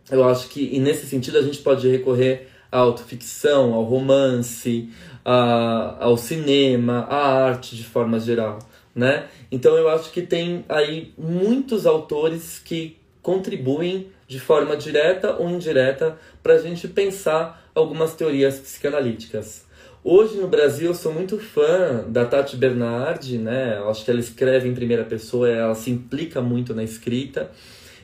Eu 0.10 0.28
acho 0.28 0.50
que 0.50 0.80
nesse 0.80 1.06
sentido 1.06 1.38
a 1.38 1.42
gente 1.42 1.60
pode 1.60 1.88
recorrer 1.88 2.50
à 2.72 2.80
autoficção, 2.80 3.74
ao 3.74 3.84
romance, 3.84 4.90
a, 5.24 5.98
ao 6.00 6.18
cinema, 6.18 7.06
à 7.10 7.46
arte 7.46 7.76
de 7.76 7.84
forma 7.84 8.20
geral, 8.20 8.60
né? 8.96 9.28
Então 9.52 9.76
eu 9.76 9.90
acho 9.90 10.12
que 10.12 10.22
tem 10.22 10.66
aí 10.68 11.14
muitos 11.18 11.86
autores 11.86 12.60
que 12.60 12.98
contribuem 13.22 14.08
de 14.28 14.40
forma 14.40 14.76
direta 14.76 15.36
ou 15.38 15.50
indireta 15.50 16.18
para 16.42 16.54
a 16.54 16.58
gente 16.58 16.88
pensar 16.88 17.61
algumas 17.74 18.14
teorias 18.14 18.60
psicanalíticas. 18.60 19.66
Hoje 20.04 20.38
no 20.38 20.48
Brasil 20.48 20.88
eu 20.88 20.96
sou 20.96 21.14
muito 21.14 21.38
fã 21.38 22.04
da 22.08 22.26
Tati 22.26 22.56
Bernardi, 22.56 23.38
né? 23.38 23.78
Eu 23.78 23.90
acho 23.90 24.04
que 24.04 24.12
ela 24.12 24.20
escreve 24.20 24.68
em 24.68 24.74
primeira 24.74 25.04
pessoa, 25.04 25.48
ela 25.48 25.76
se 25.76 25.92
implica 25.92 26.42
muito 26.42 26.74
na 26.74 26.84
escrita. 26.84 27.52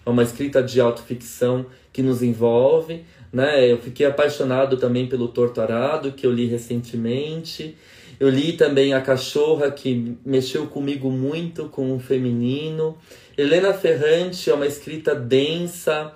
É 0.06 0.10
uma 0.10 0.24
escrita 0.24 0.62
de 0.62 0.80
autoficção 0.80 1.66
que 1.92 2.02
nos 2.02 2.22
envolve, 2.22 3.04
né? 3.34 3.70
Eu 3.70 3.78
fiquei 3.80 4.06
apaixonado 4.06 4.78
também 4.78 5.08
pelo 5.08 5.28
Torturado, 5.28 6.12
que 6.12 6.26
eu 6.26 6.32
li 6.32 6.46
recentemente. 6.46 7.76
Eu 8.20 8.30
li 8.30 8.54
também 8.54 8.94
A 8.94 9.02
Cachorra, 9.02 9.70
que 9.70 10.18
mexeu 10.26 10.68
comigo 10.68 11.12
muito 11.12 11.66
com 11.66 11.96
o 11.96 12.00
feminino. 12.00 12.98
Helena 13.38 13.74
Ferrante 13.74 14.50
é 14.50 14.54
uma 14.54 14.66
escrita 14.66 15.14
densa, 15.14 16.14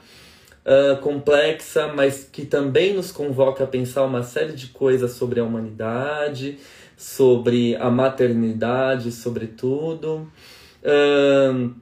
uh, 0.65 1.00
complexa, 1.01 1.88
mas 1.88 2.27
que 2.32 2.46
também 2.46 2.94
nos 2.94 3.12
convoca 3.12 3.63
a 3.63 3.68
pensar 3.68 4.03
uma 4.03 4.24
série 4.24 4.53
de 4.53 4.68
coisas 4.68 5.12
sobre 5.12 5.39
a 5.39 5.44
humanidade, 5.44 6.58
sobre 6.98 7.75
a 7.75 7.89
maternidade, 7.89 9.12
sobretudo. 9.12 10.32
Uh, 10.84 11.74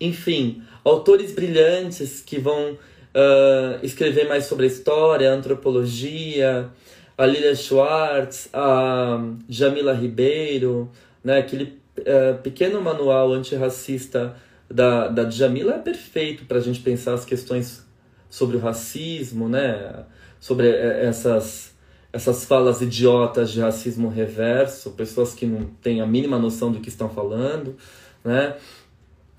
enfim, 0.00 0.62
autores 0.84 1.32
brilhantes 1.32 2.20
que 2.20 2.38
vão 2.38 2.72
uh, 2.72 3.78
escrever 3.82 4.28
mais 4.28 4.44
sobre 4.44 4.64
a 4.64 4.68
história, 4.68 5.30
a 5.30 5.34
antropologia, 5.34 6.68
a 7.16 7.26
Lilia 7.26 7.54
Schwartz, 7.54 8.48
a 8.52 9.18
Jamila 9.48 9.94
Ribeiro, 9.94 10.90
né, 11.24 11.38
aquele 11.38 11.78
uh, 11.98 12.38
pequeno 12.42 12.80
manual 12.80 13.32
antirracista 13.32 14.36
da, 14.70 15.08
da 15.08 15.30
Jamila 15.30 15.74
é 15.74 15.78
perfeito 15.78 16.44
para 16.44 16.58
a 16.58 16.60
gente 16.60 16.80
pensar 16.80 17.14
as 17.14 17.24
questões 17.24 17.85
sobre 18.28 18.56
o 18.56 18.60
racismo, 18.60 19.48
né? 19.48 20.04
Sobre 20.40 20.68
é, 20.68 21.06
essas, 21.06 21.74
essas 22.12 22.44
falas 22.44 22.80
idiotas 22.80 23.50
de 23.50 23.60
racismo 23.60 24.08
reverso, 24.08 24.90
pessoas 24.92 25.34
que 25.34 25.46
não 25.46 25.66
têm 25.82 26.00
a 26.00 26.06
mínima 26.06 26.38
noção 26.38 26.70
do 26.70 26.80
que 26.80 26.88
estão 26.88 27.08
falando, 27.08 27.76
né? 28.24 28.56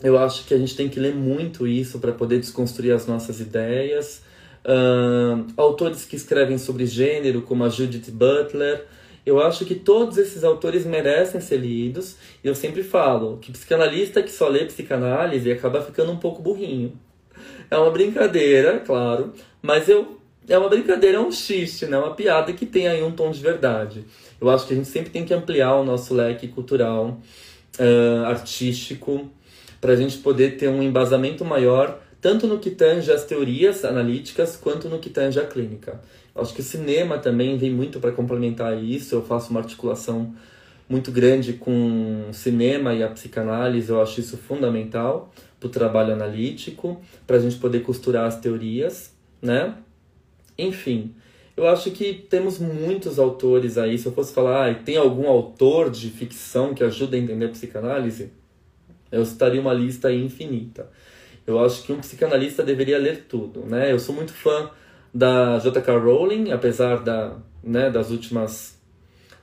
Eu 0.02 0.18
acho 0.18 0.46
que 0.46 0.54
a 0.54 0.58
gente 0.58 0.76
tem 0.76 0.88
que 0.88 1.00
ler 1.00 1.16
muito 1.16 1.66
isso 1.66 2.00
para 2.00 2.12
poder 2.12 2.40
desconstruir 2.40 2.92
as 2.94 3.08
nossas 3.08 3.40
ideias. 3.40 4.22
Uh, 4.64 5.48
autores 5.56 6.06
que 6.06 6.16
escrevem 6.16 6.58
sobre 6.58 6.86
gênero, 6.86 7.42
como 7.42 7.64
a 7.64 7.70
Judith 7.70 8.12
Butler, 8.12 8.86
eu 9.26 9.42
acho 9.42 9.66
que 9.66 9.76
todos 9.76 10.18
esses 10.18 10.44
autores 10.44 10.86
merecem 10.86 11.42
ser 11.42 11.58
lidos. 11.58 12.16
E 12.44 12.48
eu 12.48 12.54
sempre 12.54 12.84
falo 12.84 13.38
que 13.40 13.52
psicanalista 13.52 14.22
que 14.22 14.32
só 14.32 14.48
lê 14.48 14.66
psicanálise 14.66 15.52
acaba 15.52 15.82
ficando 15.82 16.12
um 16.12 16.18
pouco 16.18 16.42
burrinho. 16.42 16.94
É 17.70 17.78
uma 17.78 17.92
brincadeira, 17.92 18.80
claro, 18.80 19.34
mas 19.62 19.90
eu 19.90 20.18
é 20.48 20.58
uma 20.58 20.70
brincadeira, 20.70 21.18
é 21.18 21.20
um 21.20 21.32
xiste, 21.32 21.86
né? 21.86 21.98
Uma 21.98 22.14
piada 22.14 22.54
que 22.54 22.66
tem 22.66 22.88
aí 22.88 23.04
um 23.04 23.12
tom 23.12 23.32
de 23.32 23.42
verdade. 23.42 24.06
Eu 24.40 24.50
acho 24.50 24.66
que 24.66 24.74
a 24.74 24.76
gente 24.78 24.88
sempre 24.88 25.10
tem 25.10 25.26
que 25.26 25.34
ampliar 25.34 25.76
o 25.76 25.84
nosso 25.84 26.14
leque 26.14 26.48
cultural, 26.48 27.20
uh, 27.78 28.26
artístico, 28.26 29.30
para 29.82 29.92
a 29.92 29.96
gente 29.96 30.18
poder 30.20 30.58
ter 30.58 30.70
um 30.70 30.82
embasamento 30.82 31.44
maior, 31.44 32.00
tanto 32.22 32.48
no 32.48 32.60
que 32.60 32.72
tange 32.72 33.12
as 33.12 33.26
teorias 33.26 33.84
analíticas, 33.84 34.56
quanto 34.56 34.88
no 34.88 35.00
que 35.00 35.10
tange 35.10 35.38
a 35.40 35.46
clínica. 35.46 36.00
Eu 36.34 36.42
acho 36.42 36.54
que 36.54 36.62
o 36.62 36.64
cinema 36.64 37.18
também 37.18 37.58
vem 37.58 37.72
muito 37.72 38.00
para 38.00 38.12
complementar 38.12 38.82
isso. 38.82 39.16
Eu 39.16 39.22
faço 39.22 39.52
uma 39.52 39.60
articulação 39.60 40.34
muito 40.88 41.12
grande 41.12 41.54
com 41.54 42.30
cinema 42.32 42.94
e 42.94 43.04
a 43.04 43.10
psicanálise, 43.10 43.90
eu 43.90 44.02
acho 44.02 44.22
isso 44.22 44.38
fundamental 44.38 45.34
para 45.60 45.68
o 45.68 45.70
trabalho 45.70 46.14
analítico, 46.14 47.02
para 47.26 47.38
a 47.38 47.40
gente 47.40 47.58
poder 47.58 47.82
costurar 47.82 48.26
as 48.26 48.40
teorias, 48.40 49.16
né? 49.42 49.76
Enfim, 50.58 51.14
eu 51.56 51.68
acho 51.68 51.92
que 51.92 52.14
temos 52.14 52.60
muitos 52.60 53.18
autores 53.18 53.78
aí. 53.78 53.98
Se 53.98 54.06
eu 54.06 54.12
fosse 54.12 54.34
falar, 54.34 54.70
ah, 54.70 54.74
tem 54.76 54.98
algum 54.98 55.28
autor 55.28 55.90
de 55.90 56.10
ficção 56.10 56.74
que 56.74 56.84
ajuda 56.84 57.16
a 57.16 57.20
entender 57.20 57.46
a 57.46 57.50
psicanálise, 57.50 58.32
eu 59.12 59.26
citaria 59.26 59.60
uma 59.60 59.74
lista 59.74 60.12
infinita. 60.12 60.90
Eu 61.46 61.64
acho 61.64 61.84
que 61.84 61.94
um 61.94 62.00
psicanalista 62.00 62.62
deveria 62.64 63.00
ler 63.00 63.26
tudo, 63.28 63.62
né? 63.62 63.92
Eu 63.92 64.00
sou 64.00 64.14
muito 64.14 64.34
fã 64.34 64.70
da 65.14 65.58
J.K. 65.60 65.98
Rowling, 65.98 66.52
apesar 66.52 66.98
da, 66.98 67.38
né, 67.64 67.90
das 67.90 68.12
últimas 68.12 68.78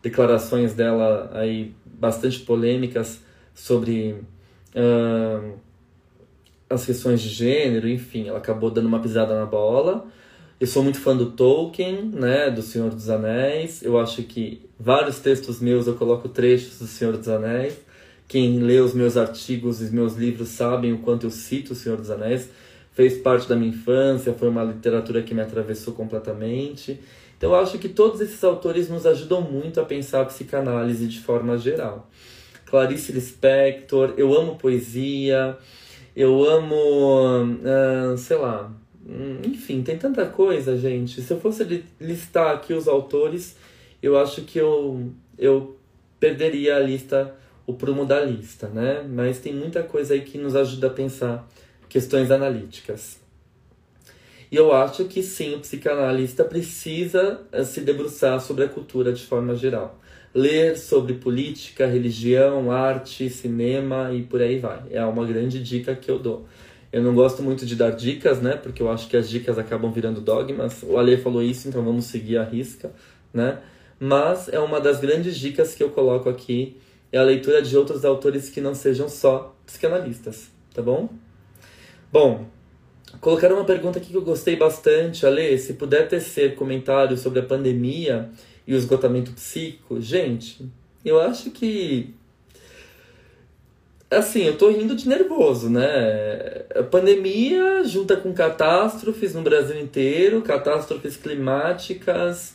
declarações 0.03 0.75
dela 0.75 1.31
aí 1.33 1.75
bastante 1.85 2.41
polêmicas 2.41 3.23
sobre 3.55 4.23
uh, 4.75 5.59
as 6.69 6.85
questões 6.85 7.21
de 7.21 7.29
gênero, 7.29 7.89
enfim, 7.89 8.29
ela 8.29 8.39
acabou 8.39 8.71
dando 8.71 8.87
uma 8.87 9.01
pisada 9.01 9.35
na 9.35 9.47
bola. 9.47 10.07
Eu 10.61 10.67
sou 10.67 10.83
muito 10.83 10.99
fã 10.99 11.17
do 11.17 11.33
Tolkien, 11.33 12.11
né, 12.13 12.51
do 12.51 12.63
Senhor 12.63 12.91
dos 12.91 13.11
Anéis. 13.11 13.83
Eu 13.83 13.99
acho 13.99 14.23
que 14.23 14.65
vários 14.79 15.19
textos 15.19 15.61
meus 15.61 15.87
eu 15.87 15.95
coloco 15.95 16.29
trechos 16.29 16.79
do 16.79 16.87
Senhor 16.87 17.17
dos 17.17 17.29
Anéis. 17.29 17.77
Quem 18.27 18.59
lê 18.61 18.81
os 18.81 18.95
meus 18.95 19.17
artigos 19.17 19.83
e 19.83 19.93
meus 19.93 20.15
livros 20.15 20.49
sabem 20.49 20.93
o 20.93 20.99
quanto 20.99 21.27
eu 21.27 21.31
cito 21.31 21.73
o 21.73 21.77
Senhor 21.77 21.99
dos 21.99 22.11
Anéis. 22.11 22.49
Fez 22.93 23.19
parte 23.19 23.49
da 23.49 23.57
minha 23.57 23.71
infância, 23.71 24.33
foi 24.33 24.49
uma 24.49 24.63
literatura 24.63 25.23
que 25.23 25.35
me 25.35 25.43
atravessou 25.43 25.93
completamente. 25.93 27.01
Então 27.37 27.51
eu 27.51 27.57
acho 27.57 27.79
que 27.79 27.89
todos 27.89 28.21
esses 28.21 28.43
autores 28.43 28.89
nos 28.89 29.05
ajudam 29.05 29.43
muito 29.43 29.81
a 29.81 29.85
pensar 29.85 30.23
a 30.23 30.25
psicanálise 30.25 31.07
de 31.07 31.21
forma 31.21 31.59
geral. 31.59 32.09
Clarice 32.65 33.13
Lispector, 33.13 34.15
eu 34.17 34.33
amo 34.33 34.57
poesia, 34.57 35.59
eu 36.15 36.45
amo, 36.49 37.45
uh, 37.45 38.17
sei 38.17 38.37
lá, 38.37 38.73
hum, 39.07 39.41
enfim, 39.45 39.83
tem 39.83 39.99
tanta 39.99 40.27
coisa, 40.27 40.77
gente. 40.79 41.21
Se 41.21 41.33
eu 41.33 41.41
fosse 41.41 41.85
listar 42.01 42.55
aqui 42.55 42.73
os 42.73 42.87
autores, 42.87 43.57
eu 44.03 44.19
acho 44.19 44.43
que 44.43 44.59
eu, 44.59 45.13
eu 45.39 45.77
perderia 46.21 46.77
a 46.77 46.81
lista, 46.81 47.35
o 47.67 47.75
prumo 47.75 48.05
da 48.05 48.21
lista, 48.21 48.69
né? 48.69 49.03
Mas 49.09 49.39
tem 49.39 49.53
muita 49.53 49.83
coisa 49.83 50.15
aí 50.15 50.21
que 50.21 50.39
nos 50.39 50.55
ajuda 50.55 50.87
a 50.87 50.91
pensar 50.91 51.49
questões 51.89 52.31
analíticas. 52.31 53.19
E 54.51 54.57
eu 54.57 54.73
acho 54.73 55.07
que 55.07 55.23
sim, 55.23 55.55
o 55.55 55.61
psicanalista 55.61 56.45
precisa 56.45 57.41
eh, 57.51 57.65
se 57.65 57.81
debruçar 57.81 58.41
sobre 58.41 58.65
a 58.65 58.69
cultura 58.69 59.13
de 59.13 59.27
forma 59.27 59.57
geral. 59.57 59.99
Ler 60.35 60.77
sobre 60.77 61.15
política, 61.15 61.87
religião, 61.87 62.73
arte, 62.73 63.31
cinema 63.31 64.13
e 64.13 64.23
por 64.23 64.43
aí 64.43 64.59
vai. 64.59 64.83
É 64.91 65.05
uma 65.05 65.25
grande 65.25 65.63
dica 65.63 65.95
que 65.95 66.11
eu 66.11 66.19
dou. 66.19 66.47
Eu 66.93 67.03
não 67.03 67.15
gosto 67.15 67.43
muito 67.43 67.65
de 67.65 67.77
dar 67.77 67.91
dicas, 67.91 68.41
né? 68.41 68.57
Porque 68.57 68.83
eu 68.83 68.91
acho 68.91 69.09
que 69.09 69.17
as 69.17 69.29
dicas 69.29 69.59
acabam 69.59 69.93
virando 69.93 70.21
dogmas. 70.21 70.83
O 70.83 70.99
Ale 70.99 71.17
falou 71.17 71.43
isso, 71.43 71.69
então 71.69 71.85
vamos 71.85 72.07
seguir 72.07 72.39
a 72.39 72.45
risca, 72.45 72.93
né? 73.33 73.61
Mas 73.99 74.49
é 74.49 74.59
uma 74.59 74.81
das 74.81 75.01
grandes 75.01 75.37
dicas 75.37 75.75
que 75.75 75.83
eu 75.83 75.91
coloco 75.91 76.29
aqui 76.29 76.77
é 77.13 77.19
a 77.19 77.23
leitura 77.23 77.63
de 77.63 77.77
outros 77.77 78.05
autores 78.05 78.49
que 78.49 78.61
não 78.61 78.75
sejam 78.75 79.09
só 79.09 79.55
psicanalistas, 79.65 80.51
tá 80.75 80.83
bom? 80.83 81.09
Bom, 82.13 82.47
Colocaram 83.21 83.57
uma 83.57 83.65
pergunta 83.65 83.99
aqui 83.99 84.11
que 84.11 84.17
eu 84.17 84.23
gostei 84.23 84.57
bastante, 84.57 85.25
Ale, 85.25 85.57
se 85.59 85.75
puder 85.75 86.09
tecer 86.09 86.55
comentários 86.55 87.21
sobre 87.21 87.41
a 87.41 87.43
pandemia 87.43 88.31
e 88.67 88.75
o 88.75 88.77
esgotamento 88.77 89.33
psíquico. 89.33 90.01
Gente, 90.01 90.67
eu 91.05 91.21
acho 91.21 91.51
que 91.51 92.15
assim, 94.11 94.43
eu 94.43 94.57
tô 94.57 94.71
rindo 94.71 94.95
de 94.95 95.09
nervoso, 95.09 95.69
né? 95.69 96.65
A 96.75 96.83
pandemia 96.83 97.85
junta 97.85 98.17
com 98.17 98.33
catástrofes 98.33 99.35
no 99.35 99.43
Brasil 99.43 99.79
inteiro, 99.81 100.43
catástrofes 100.43 101.17
climáticas, 101.17 102.55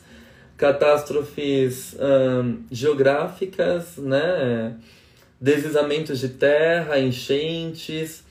catástrofes 0.58 1.96
hum, 2.00 2.64
geográficas, 2.72 3.98
né? 3.98 4.76
Deslizamentos 5.40 6.20
de 6.20 6.30
terra, 6.30 7.00
enchentes, 7.00 8.24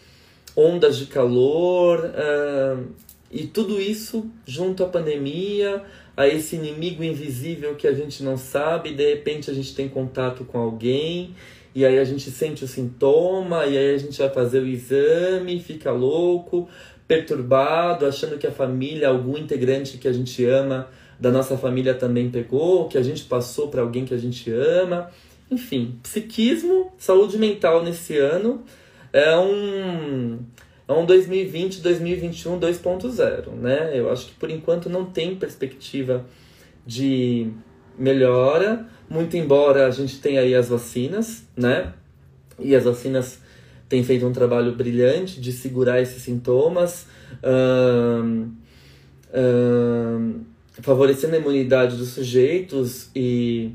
ondas 0.55 0.99
de 0.99 1.07
calor 1.07 2.05
uh, 2.05 2.87
e 3.31 3.47
tudo 3.47 3.81
isso 3.81 4.31
junto 4.47 4.85
à 4.85 4.89
pandemia, 4.89 5.83
a 6.19 6.27
esse 6.27 6.57
inimigo 6.57 7.05
invisível 7.05 7.77
que 7.77 7.87
a 7.87 7.95
gente 7.95 8.25
não 8.25 8.37
sabe, 8.37 8.93
de 8.93 9.09
repente 9.09 9.53
a 9.53 9.55
gente 9.55 9.73
tem 9.73 9.89
contato 9.89 10.45
com 10.45 10.59
alguém 10.59 11.33
e 11.73 11.87
aí 11.87 11.97
a 11.97 12.03
gente 12.03 12.29
sente 12.29 12.65
o 12.65 12.67
sintoma 12.67 13.67
e 13.67 13.79
aí 13.79 13.95
a 13.95 13.99
gente 13.99 14.19
vai 14.19 14.29
fazer 14.29 14.59
o 14.59 14.67
exame, 14.67 15.61
fica 15.61 15.93
louco, 15.93 16.69
perturbado, 17.07 18.05
achando 18.05 18.37
que 18.37 18.49
a 18.49 18.51
família, 18.51 19.07
algum 19.07 19.39
integrante 19.39 19.97
que 19.97 20.09
a 20.09 20.13
gente 20.13 20.45
ama 20.45 20.89
da 21.21 21.31
nossa 21.31 21.57
família 21.57 21.95
também 21.95 22.29
pegou, 22.29 22.89
que 22.89 22.99
a 22.99 23.03
gente 23.03 23.23
passou 23.23 23.69
para 23.69 23.83
alguém 23.83 24.05
que 24.05 24.13
a 24.13 24.19
gente 24.19 24.51
ama. 24.51 25.13
Enfim, 25.49 26.01
psiquismo, 26.03 26.93
saúde 26.99 27.39
mental 27.39 27.85
nesse 27.85 28.19
ano 28.19 28.65
é 29.13 29.39
um, 29.39 30.41
é 30.89 30.93
um 30.93 31.05
2020, 31.05 31.83
2021 31.83 32.59
2.0, 32.59 33.53
né? 33.53 33.91
Eu 33.95 34.11
acho 34.11 34.29
que 34.29 34.33
por 34.33 34.51
enquanto 34.51 34.89
não 34.89 35.05
tem 35.05 35.37
perspectiva 35.37 36.25
de 36.87 37.51
melhora, 37.99 38.87
muito 39.09 39.37
embora 39.37 39.87
a 39.87 39.91
gente 39.91 40.19
tenha 40.19 40.41
aí 40.41 40.55
as 40.55 40.71
vacinas, 40.71 41.45
né? 41.55 41.93
E 42.59 42.75
as 42.75 42.85
vacinas 42.85 43.39
têm 43.87 44.03
feito 44.03 44.27
um 44.27 44.33
trabalho 44.33 44.73
brilhante 44.75 45.41
de 45.41 45.53
segurar 45.53 46.01
esses 46.01 46.23
sintomas, 46.23 47.07
um, 47.45 48.51
um, 49.35 50.41
favorecendo 50.81 51.35
a 51.35 51.39
imunidade 51.39 51.97
dos 51.97 52.09
sujeitos 52.11 53.11
e, 53.15 53.73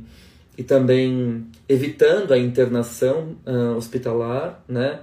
e 0.57 0.63
também 0.63 1.45
evitando 1.69 2.33
a 2.33 2.39
internação 2.39 3.35
uh, 3.45 3.75
hospitalar, 3.75 4.63
né? 4.67 5.01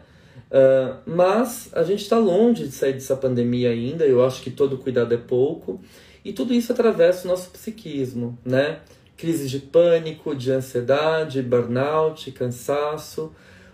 Uh, 0.51 0.99
mas 1.07 1.71
a 1.73 1.85
gente 1.85 2.03
está 2.03 2.19
longe 2.19 2.67
de 2.67 2.73
sair 2.73 2.95
dessa 2.95 3.17
pandemia 3.17 3.71
ainda, 3.71 4.05
eu 4.05 4.25
acho 4.25 4.43
que 4.43 4.51
todo 4.51 4.77
cuidado 4.77 5.15
é 5.15 5.17
pouco, 5.17 5.81
e 6.25 6.33
tudo 6.33 6.53
isso 6.53 6.73
atravessa 6.73 7.25
o 7.25 7.31
nosso 7.31 7.51
psiquismo, 7.51 8.37
né? 8.45 8.81
Crises 9.17 9.49
de 9.49 9.61
pânico, 9.61 10.35
de 10.35 10.51
ansiedade, 10.51 11.41
burnout, 11.41 12.31
cansaço. 12.33 13.33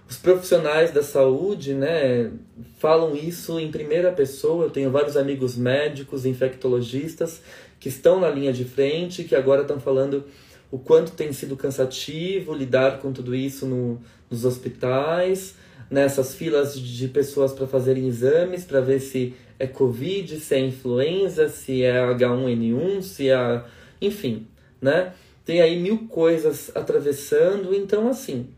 Os 0.08 0.16
profissionais 0.16 0.92
da 0.92 1.02
saúde, 1.02 1.74
né, 1.74 2.30
falam 2.78 3.16
isso 3.16 3.58
em 3.58 3.70
primeira 3.70 4.12
pessoa. 4.12 4.64
Eu 4.64 4.70
tenho 4.70 4.90
vários 4.90 5.16
amigos 5.16 5.56
médicos, 5.56 6.24
infectologistas, 6.24 7.42
que 7.80 7.88
estão 7.88 8.20
na 8.20 8.28
linha 8.28 8.52
de 8.52 8.64
frente, 8.64 9.24
que 9.24 9.34
agora 9.34 9.62
estão 9.62 9.80
falando 9.80 10.24
o 10.70 10.78
quanto 10.78 11.12
tem 11.12 11.32
sido 11.32 11.56
cansativo 11.56 12.54
lidar 12.54 12.98
com 12.98 13.12
tudo 13.12 13.34
isso 13.34 13.66
no, 13.66 14.00
nos 14.30 14.44
hospitais 14.44 15.54
nessas 15.90 16.34
filas 16.34 16.78
de 16.78 17.08
pessoas 17.08 17.52
para 17.52 17.66
fazerem 17.66 18.06
exames 18.06 18.64
para 18.64 18.80
ver 18.80 19.00
se 19.00 19.34
é 19.58 19.66
Covid, 19.66 20.38
se 20.38 20.54
é 20.54 20.60
influenza, 20.60 21.48
se 21.48 21.82
é 21.82 21.94
H1N1, 21.94 23.02
se 23.02 23.30
é. 23.30 23.64
Enfim, 24.00 24.46
né? 24.80 25.12
Tem 25.44 25.60
aí 25.60 25.78
mil 25.78 26.08
coisas 26.08 26.70
atravessando, 26.74 27.74
então, 27.74 28.08
assim, 28.08 28.48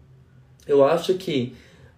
eu 0.66 0.84
acho 0.84 1.14
que 1.14 1.54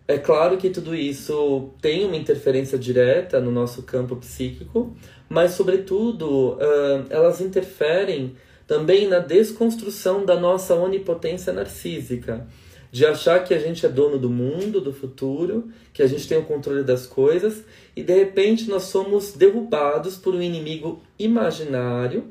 é 0.06 0.18
claro 0.18 0.56
que 0.56 0.68
tudo 0.68 0.94
isso 0.94 1.70
tem 1.80 2.04
uma 2.04 2.16
interferência 2.16 2.76
direta 2.76 3.40
no 3.40 3.52
nosso 3.52 3.84
campo 3.84 4.16
psíquico, 4.16 4.92
mas, 5.28 5.52
sobretudo, 5.52 6.54
uh, 6.54 7.06
elas 7.08 7.40
interferem 7.40 8.34
também 8.66 9.06
na 9.08 9.20
desconstrução 9.20 10.24
da 10.24 10.38
nossa 10.38 10.74
onipotência 10.74 11.52
narcísica 11.52 12.46
de 12.90 13.06
achar 13.06 13.44
que 13.44 13.54
a 13.54 13.58
gente 13.58 13.86
é 13.86 13.88
dono 13.88 14.18
do 14.18 14.28
mundo, 14.28 14.80
do 14.80 14.92
futuro, 14.92 15.68
que 15.92 16.02
a 16.02 16.06
gente 16.06 16.26
tem 16.26 16.38
o 16.38 16.44
controle 16.44 16.82
das 16.82 17.06
coisas 17.06 17.64
e 17.94 18.02
de 18.02 18.14
repente 18.14 18.68
nós 18.68 18.84
somos 18.84 19.32
derrubados 19.32 20.16
por 20.16 20.34
um 20.34 20.42
inimigo 20.42 21.00
imaginário, 21.18 22.24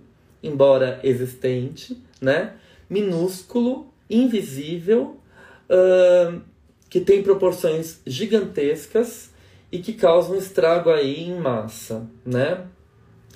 embora 0.43 0.99
existente, 1.03 1.97
né? 2.19 2.53
minúsculo, 2.89 3.93
invisível, 4.09 5.17
uh, 5.69 6.41
que 6.89 6.99
tem 6.99 7.21
proporções 7.21 8.01
gigantescas 8.05 9.29
e 9.71 9.79
que 9.79 9.93
causa 9.93 10.33
um 10.33 10.37
estrago 10.37 10.89
aí 10.89 11.29
em 11.29 11.39
massa, 11.39 12.09
né? 12.25 12.65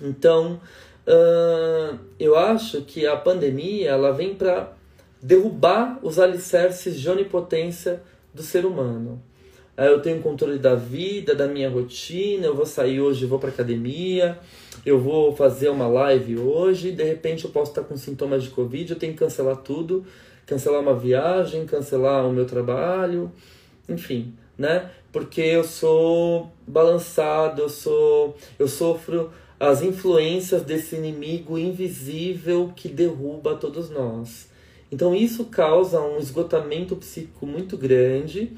Então, 0.02 0.60
uh, 1.08 2.00
eu 2.20 2.36
acho 2.36 2.82
que 2.82 3.06
a 3.06 3.16
pandemia 3.16 3.92
ela 3.92 4.12
vem 4.12 4.34
para 4.34 4.74
derrubar 5.24 6.00
os 6.04 6.20
alicerces 6.20 7.00
de 7.00 7.10
onipotência 7.10 8.04
do 8.34 8.44
ser 8.44 8.66
humano. 8.66 9.24
Eu 9.78 10.02
tenho 10.02 10.22
controle 10.22 10.60
da 10.60 10.76
vida, 10.76 11.34
da 11.34 11.48
minha 11.48 11.70
rotina, 11.70 12.46
eu 12.46 12.54
vou 12.54 12.66
sair 12.66 13.00
hoje, 13.00 13.26
vou 13.26 13.40
para 13.40 13.50
academia, 13.50 14.38
eu 14.86 15.00
vou 15.00 15.34
fazer 15.34 15.70
uma 15.70 15.88
live 15.88 16.38
hoje, 16.38 16.92
de 16.92 17.04
repente 17.04 17.46
eu 17.46 17.52
posso 17.52 17.72
estar 17.72 17.84
com 17.84 17.96
sintomas 17.96 18.44
de 18.44 18.50
Covid, 18.50 18.92
eu 18.92 19.00
tenho 19.00 19.14
que 19.14 19.20
cancelar 19.20 19.56
tudo, 19.58 20.06
cancelar 20.46 20.82
uma 20.82 20.94
viagem, 20.94 21.66
cancelar 21.66 22.28
o 22.28 22.34
meu 22.34 22.46
trabalho, 22.46 23.32
enfim, 23.88 24.34
né? 24.58 24.92
Porque 25.12 25.42
eu 25.42 25.64
sou 25.64 26.52
balançado, 26.68 27.62
eu 27.62 27.70
sou 27.70 28.36
eu 28.60 28.68
sofro 28.68 29.32
as 29.60 29.82
influências 29.82 30.64
desse 30.64 30.98
inimigo 30.98 31.58
invisível 31.58 32.74
que 32.76 32.90
derruba 32.90 33.56
todos 33.56 33.90
nós. 33.90 34.53
Então 34.94 35.16
isso 35.16 35.46
causa 35.46 36.00
um 36.00 36.20
esgotamento 36.20 36.96
psíquico 36.96 37.48
muito 37.48 37.76
grande 37.76 38.52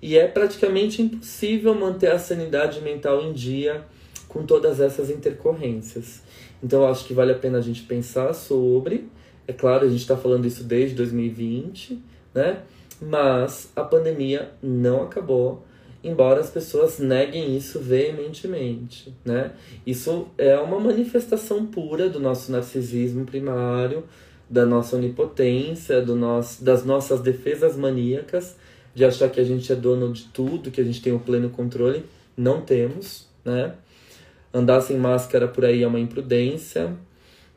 e 0.00 0.16
é 0.16 0.26
praticamente 0.26 1.02
impossível 1.02 1.74
manter 1.74 2.10
a 2.10 2.18
sanidade 2.18 2.80
mental 2.80 3.20
em 3.20 3.34
dia 3.34 3.84
com 4.26 4.46
todas 4.46 4.80
essas 4.80 5.10
intercorrências. 5.10 6.22
Então 6.62 6.86
acho 6.86 7.04
que 7.04 7.12
vale 7.12 7.32
a 7.32 7.34
pena 7.34 7.58
a 7.58 7.60
gente 7.60 7.82
pensar 7.82 8.32
sobre. 8.32 9.10
É 9.46 9.52
claro, 9.52 9.84
a 9.84 9.88
gente 9.90 10.00
está 10.00 10.16
falando 10.16 10.46
isso 10.46 10.64
desde 10.64 10.96
2020, 10.96 12.02
né? 12.34 12.62
Mas 12.98 13.70
a 13.76 13.84
pandemia 13.84 14.52
não 14.62 15.02
acabou 15.02 15.66
embora 16.02 16.40
as 16.40 16.48
pessoas 16.48 16.98
neguem 16.98 17.54
isso 17.54 17.78
veementemente, 17.78 19.14
né? 19.22 19.52
Isso 19.86 20.28
é 20.38 20.58
uma 20.58 20.80
manifestação 20.80 21.66
pura 21.66 22.08
do 22.08 22.20
nosso 22.20 22.50
narcisismo 22.52 23.26
primário, 23.26 24.04
da 24.48 24.64
nossa 24.66 24.96
onipotência, 24.96 26.00
do 26.00 26.14
nosso, 26.14 26.64
das 26.64 26.84
nossas 26.84 27.20
defesas 27.20 27.76
maníacas, 27.76 28.56
de 28.94 29.04
achar 29.04 29.28
que 29.28 29.40
a 29.40 29.44
gente 29.44 29.72
é 29.72 29.76
dono 29.76 30.12
de 30.12 30.24
tudo, 30.24 30.70
que 30.70 30.80
a 30.80 30.84
gente 30.84 31.02
tem 31.02 31.12
o 31.12 31.18
pleno 31.18 31.50
controle. 31.50 32.04
Não 32.36 32.60
temos, 32.60 33.28
né? 33.44 33.74
Andar 34.52 34.80
sem 34.80 34.96
máscara 34.96 35.48
por 35.48 35.64
aí 35.64 35.82
é 35.82 35.86
uma 35.86 35.98
imprudência. 35.98 36.94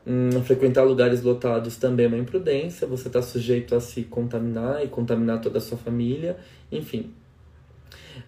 Hum, 0.06 0.42
frequentar 0.42 0.82
lugares 0.82 1.22
lotados 1.22 1.76
também 1.76 2.06
é 2.06 2.08
uma 2.08 2.18
imprudência. 2.18 2.86
Você 2.86 3.08
está 3.08 3.22
sujeito 3.22 3.74
a 3.74 3.80
se 3.80 4.02
contaminar 4.02 4.84
e 4.84 4.88
contaminar 4.88 5.40
toda 5.40 5.58
a 5.58 5.60
sua 5.60 5.78
família. 5.78 6.36
Enfim, 6.72 7.12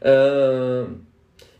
Uh, 0.00 0.96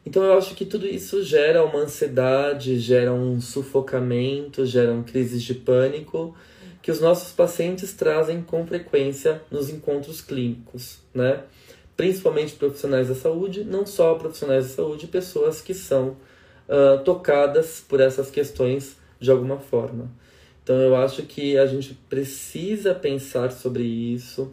então 0.05 0.23
eu 0.23 0.37
acho 0.37 0.55
que 0.55 0.65
tudo 0.65 0.87
isso 0.87 1.23
gera 1.23 1.65
uma 1.65 1.81
ansiedade, 1.81 2.79
gera 2.79 3.13
um 3.13 3.41
sufocamento, 3.41 4.65
geram 4.65 5.03
crises 5.03 5.43
de 5.43 5.55
pânico 5.55 6.35
que 6.83 6.91
os 6.91 7.01
nossos 7.01 7.33
pacientes 7.33 7.93
trazem 7.93 8.43
com 8.43 8.67
frequência 8.67 9.43
nos 9.51 9.69
encontros 9.69 10.21
clínicos, 10.21 10.99
né? 11.15 11.43
Principalmente 11.97 12.55
profissionais 12.55 13.09
da 13.09 13.15
saúde, 13.15 13.65
não 13.65 13.85
só 13.85 14.15
profissionais 14.15 14.69
da 14.69 14.75
saúde, 14.75 15.07
pessoas 15.07 15.61
que 15.61 15.75
são 15.75 16.17
uh, 16.69 17.03
tocadas 17.05 17.85
por 17.87 18.01
essas 18.01 18.31
questões 18.31 18.97
de 19.19 19.31
alguma 19.31 19.59
forma. 19.59 20.11
Então 20.63 20.77
eu 20.77 20.97
acho 20.97 21.23
que 21.25 21.59
a 21.59 21.67
gente 21.67 21.95
precisa 22.09 22.95
pensar 22.95 23.51
sobre 23.51 23.83
isso, 23.83 24.53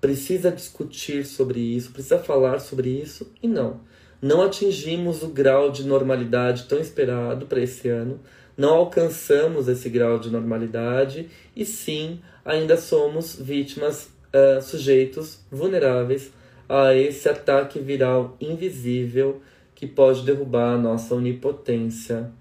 precisa 0.00 0.50
discutir 0.50 1.24
sobre 1.24 1.60
isso, 1.60 1.92
precisa 1.92 2.18
falar 2.18 2.58
sobre 2.58 2.88
isso 2.88 3.30
e 3.42 3.46
não. 3.46 3.80
Não 4.20 4.42
atingimos 4.42 5.22
o 5.22 5.28
grau 5.28 5.70
de 5.70 5.84
normalidade 5.84 6.64
tão 6.64 6.80
esperado 6.80 7.46
para 7.46 7.60
esse 7.60 7.88
ano, 7.88 8.18
não 8.58 8.74
alcançamos 8.74 9.68
esse 9.68 9.88
grau 9.88 10.18
de 10.18 10.30
normalidade 10.30 11.30
e 11.54 11.64
sim 11.64 12.20
ainda 12.44 12.76
somos 12.76 13.36
vítimas, 13.36 14.10
uh, 14.34 14.60
sujeitos 14.60 15.38
vulneráveis 15.48 16.32
a 16.68 16.92
esse 16.92 17.28
ataque 17.28 17.78
viral 17.78 18.36
invisível 18.40 19.40
que 19.76 19.86
pode 19.86 20.24
derrubar 20.24 20.74
a 20.74 20.78
nossa 20.78 21.14
onipotência 21.14 22.32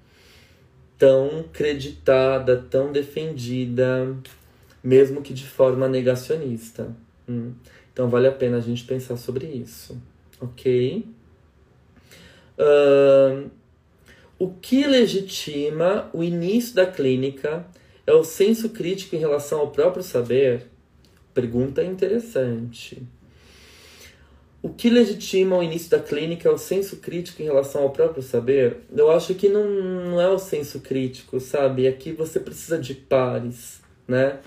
tão 0.97 1.45
creditada, 1.53 2.57
tão 2.57 2.91
defendida, 2.91 4.17
mesmo 4.83 5.21
que 5.21 5.35
de 5.35 5.45
forma 5.45 5.87
negacionista. 5.87 6.95
Hum. 7.29 7.53
Então 7.93 8.09
vale 8.09 8.27
a 8.27 8.31
pena 8.31 8.57
a 8.57 8.61
gente 8.61 8.83
pensar 8.83 9.17
sobre 9.17 9.45
isso, 9.45 10.01
ok? 10.41 11.05
Uh, 12.57 13.49
o 14.39 14.49
que 14.49 14.85
legitima 14.85 16.09
o 16.13 16.23
início 16.23 16.75
da 16.75 16.85
clínica 16.85 17.65
é 18.05 18.13
o 18.13 18.23
senso 18.23 18.69
crítico 18.69 19.15
em 19.15 19.19
relação 19.19 19.59
ao 19.59 19.71
próprio 19.71 20.03
saber? 20.03 20.67
Pergunta 21.33 21.83
interessante. 21.83 23.01
O 24.61 24.69
que 24.69 24.89
legitima 24.89 25.57
o 25.57 25.63
início 25.63 25.89
da 25.89 25.99
clínica 25.99 26.49
é 26.49 26.51
o 26.51 26.57
senso 26.57 26.97
crítico 26.97 27.41
em 27.41 27.45
relação 27.45 27.83
ao 27.83 27.89
próprio 27.89 28.21
saber? 28.21 28.77
Eu 28.95 29.11
acho 29.11 29.33
que 29.35 29.47
não, 29.47 29.67
não 29.69 30.21
é 30.21 30.27
o 30.29 30.39
senso 30.39 30.81
crítico, 30.81 31.39
sabe? 31.39 31.87
Aqui 31.87 32.11
você 32.11 32.39
precisa 32.39 32.77
de 32.77 32.93
pares, 32.93 33.81
né? 34.07 34.39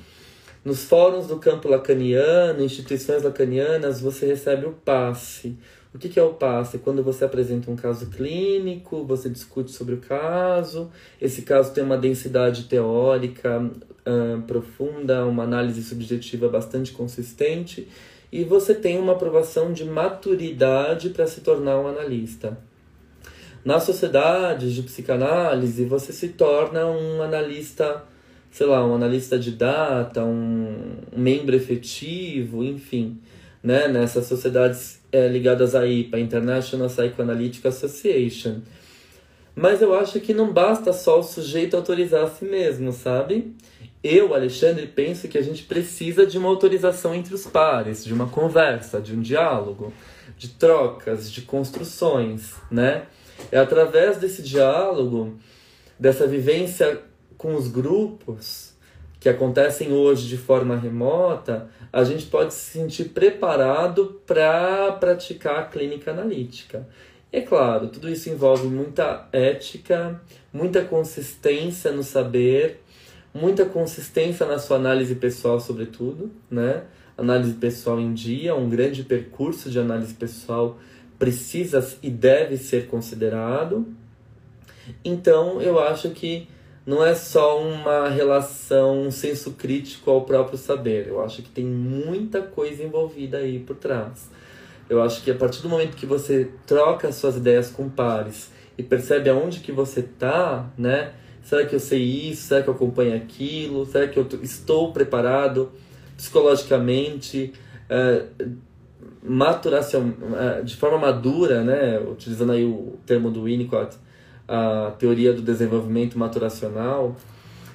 Nos 0.65 0.85
fóruns 0.85 1.27
do 1.27 1.39
campo 1.39 1.69
lacaniano, 1.69 2.63
instituições 2.63 3.23
lacanianas, 3.23 4.01
você 4.01 4.27
recebe 4.27 4.67
o 4.67 4.73
passe. 4.73 5.57
O 5.93 5.99
que, 5.99 6.09
que 6.09 6.21
é 6.21 6.23
o 6.23 6.35
passe? 6.35 6.79
Quando 6.79 7.03
você 7.03 7.25
apresenta 7.25 7.71
um 7.71 7.77
caso 7.77 8.07
clínico, 8.07 9.05
você 9.05 9.29
discute 9.29 9.73
sobre 9.73 9.95
o 9.95 9.99
caso, 9.99 10.91
esse 11.21 11.43
caso 11.43 11.73
tem 11.73 11.83
uma 11.83 11.99
densidade 11.99 12.65
teórica 12.65 13.61
uh, 13.61 14.43
profunda, 14.43 15.27
uma 15.27 15.43
análise 15.43 15.83
subjetiva 15.83 16.49
bastante 16.49 16.93
consistente, 16.93 17.89
e 18.31 18.45
você 18.45 18.73
tem 18.73 18.99
uma 18.99 19.13
aprovação 19.13 19.73
de 19.73 19.85
maturidade 19.85 21.11
para 21.11 21.27
se 21.27 21.41
tornar 21.41 21.81
um 21.81 21.89
analista. 21.89 22.57
Na 23.65 23.81
sociedade 23.81 24.73
de 24.73 24.83
psicanálise, 24.83 25.85
você 25.85 26.13
se 26.13 26.29
torna 26.29 26.87
um 26.87 27.21
analista 27.21 28.05
sei 28.51 28.67
lá, 28.67 28.85
um 28.85 28.95
analista 28.95 29.39
de 29.39 29.53
data, 29.53 30.25
um, 30.25 30.97
membro 31.17 31.55
efetivo, 31.55 32.65
enfim, 32.65 33.19
né, 33.63 33.89
nessas 33.89 34.27
sociedades 34.27 35.01
é, 35.13 35.29
ligadas 35.29 35.75
à 35.75 35.87
IPA, 35.87 36.19
International 36.19 36.89
Psychoanalytic 36.89 37.67
Association. 37.67 38.61
Mas 39.55 39.83
eu 39.83 39.95
acho 39.95 40.21
que 40.21 40.33
não 40.33 40.53
basta 40.53 40.93
só 40.93 41.21
o 41.21 41.23
sujeito 41.23 41.77
autorizar 41.77 42.25
a 42.25 42.31
si 42.31 42.45
mesmo, 42.45 42.93
sabe? 42.93 43.55
Eu, 44.03 44.35
Alexandre, 44.35 44.87
penso 44.87 45.29
que 45.29 45.37
a 45.37 45.43
gente 45.43 45.65
precisa 45.65 46.25
de 46.25 46.39
uma 46.39 46.49
autorização 46.49 47.15
entre 47.15 47.35
os 47.35 47.47
pares, 47.47 48.05
de 48.05 48.15
uma 48.15 48.29
conversa, 48.29 49.01
de 49.01 49.15
um 49.15 49.21
diálogo, 49.21 49.93
de 50.39 50.49
trocas, 50.49 51.31
de 51.31 51.43
construções, 51.43 52.55
né? 52.71 53.03
É 53.53 53.59
através 53.59 54.17
desse 54.17 54.43
diálogo, 54.43 55.39
dessa 55.99 56.27
vivência 56.27 57.03
com 57.37 57.55
os 57.55 57.69
grupos 57.69 58.70
que 59.21 59.29
acontecem 59.29 59.93
hoje 59.93 60.27
de 60.27 60.39
forma 60.39 60.75
remota, 60.75 61.69
a 61.93 62.03
gente 62.03 62.25
pode 62.27 62.55
se 62.55 62.79
sentir 62.79 63.11
preparado 63.11 64.21
para 64.27 64.93
praticar 64.93 65.59
a 65.59 65.63
clínica 65.65 66.11
analítica. 66.11 66.89
E 67.31 67.37
é 67.37 67.41
claro, 67.43 67.89
tudo 67.89 68.09
isso 68.09 68.31
envolve 68.31 68.67
muita 68.67 69.29
ética, 69.31 70.21
muita 70.51 70.83
consistência 70.83 71.93
no 71.93 72.03
saber, 72.03 72.83
muita 73.35 73.67
consistência 73.67 74.47
na 74.47 74.59
sua 74.59 74.79
análise 74.79 75.15
pessoal, 75.15 75.61
sobretudo, 75.61 76.31
né? 76.51 76.85
Análise 77.17 77.53
pessoal 77.53 78.01
em 78.01 78.15
dia, 78.15 78.55
um 78.55 78.71
grande 78.71 79.05
percurso 79.05 79.71
de 79.71 79.79
análise 79.79 80.15
pessoal 80.15 80.79
precisa 81.19 81.87
e 82.03 82.09
deve 82.09 82.57
ser 82.57 82.87
considerado. 82.87 83.87
Então, 85.05 85.61
eu 85.61 85.79
acho 85.79 86.11
que 86.11 86.49
não 86.91 87.07
é 87.07 87.15
só 87.15 87.63
uma 87.63 88.09
relação, 88.09 89.03
um 89.03 89.13
senso 89.13 89.53
crítico 89.53 90.11
ao 90.11 90.23
próprio 90.23 90.59
saber. 90.59 91.07
Eu 91.07 91.23
acho 91.23 91.41
que 91.41 91.49
tem 91.49 91.65
muita 91.65 92.43
coisa 92.43 92.83
envolvida 92.83 93.39
aí 93.39 93.61
por 93.61 93.77
trás. 93.77 94.29
Eu 94.89 95.01
acho 95.01 95.23
que 95.23 95.31
a 95.31 95.35
partir 95.37 95.63
do 95.63 95.69
momento 95.69 95.97
que 95.97 96.05
você 96.05 96.51
troca 96.67 97.13
suas 97.13 97.37
ideias 97.37 97.71
com 97.71 97.89
pares 97.89 98.51
e 98.77 98.83
percebe 98.83 99.31
aonde 99.31 99.61
que 99.61 99.71
você 99.71 100.03
tá, 100.03 100.69
né? 100.77 101.13
Será 101.45 101.65
que 101.65 101.77
eu 101.77 101.79
sei 101.79 102.03
isso? 102.03 102.49
Será 102.49 102.61
que 102.61 102.69
eu 102.69 102.75
acompanho 102.75 103.15
aquilo? 103.15 103.87
Será 103.87 104.09
que 104.09 104.19
eu 104.19 104.27
estou 104.43 104.93
preparado 104.93 105.71
psicologicamente, 106.17 107.53
uh, 107.89 108.51
maturação, 109.23 110.09
uh, 110.09 110.65
de 110.65 110.75
forma 110.75 110.99
madura, 110.99 111.63
né? 111.63 112.01
Utilizando 112.01 112.51
aí 112.51 112.65
o 112.65 112.99
termo 113.07 113.31
do 113.31 113.45
Winnicott, 113.45 113.97
a 114.51 114.91
teoria 114.99 115.33
do 115.33 115.41
desenvolvimento 115.41 116.19
maturacional? 116.19 117.17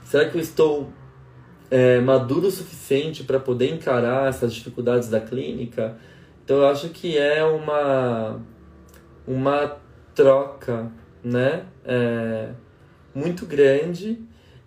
Será 0.03 0.29
que 0.29 0.37
eu 0.37 0.41
estou 0.41 0.89
é, 1.71 1.99
maduro 2.01 2.47
o 2.47 2.51
suficiente 2.51 3.23
para 3.23 3.39
poder 3.39 3.73
encarar 3.73 4.29
essas 4.29 4.53
dificuldades 4.53 5.09
da 5.09 5.19
clínica? 5.19 5.97
Então 6.43 6.57
eu 6.57 6.67
acho 6.67 6.89
que 6.89 7.17
é 7.17 7.43
uma, 7.43 8.39
uma 9.25 9.77
troca 10.13 10.91
né? 11.25 11.65
É, 11.83 12.51
muito 13.13 13.47
grande 13.47 14.19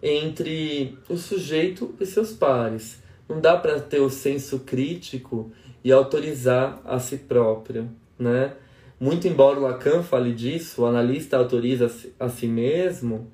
entre 0.02 0.98
o 1.08 1.16
sujeito 1.16 1.94
e 2.00 2.04
seus 2.04 2.32
pares. 2.32 3.00
Não 3.28 3.40
dá 3.40 3.56
para 3.56 3.78
ter 3.78 4.00
o 4.00 4.10
senso 4.10 4.60
crítico 4.60 5.52
e 5.84 5.92
autorizar 5.92 6.80
a 6.84 6.98
si 6.98 7.18
próprio, 7.18 7.88
né? 8.18 8.54
Muito 9.00 9.28
embora 9.28 9.58
o 9.58 9.62
Lacan 9.62 10.02
fale 10.02 10.32
disso, 10.32 10.82
o 10.82 10.86
analista 10.86 11.36
autoriza 11.36 11.90
a 12.18 12.28
si 12.28 12.48
mesmo, 12.48 13.30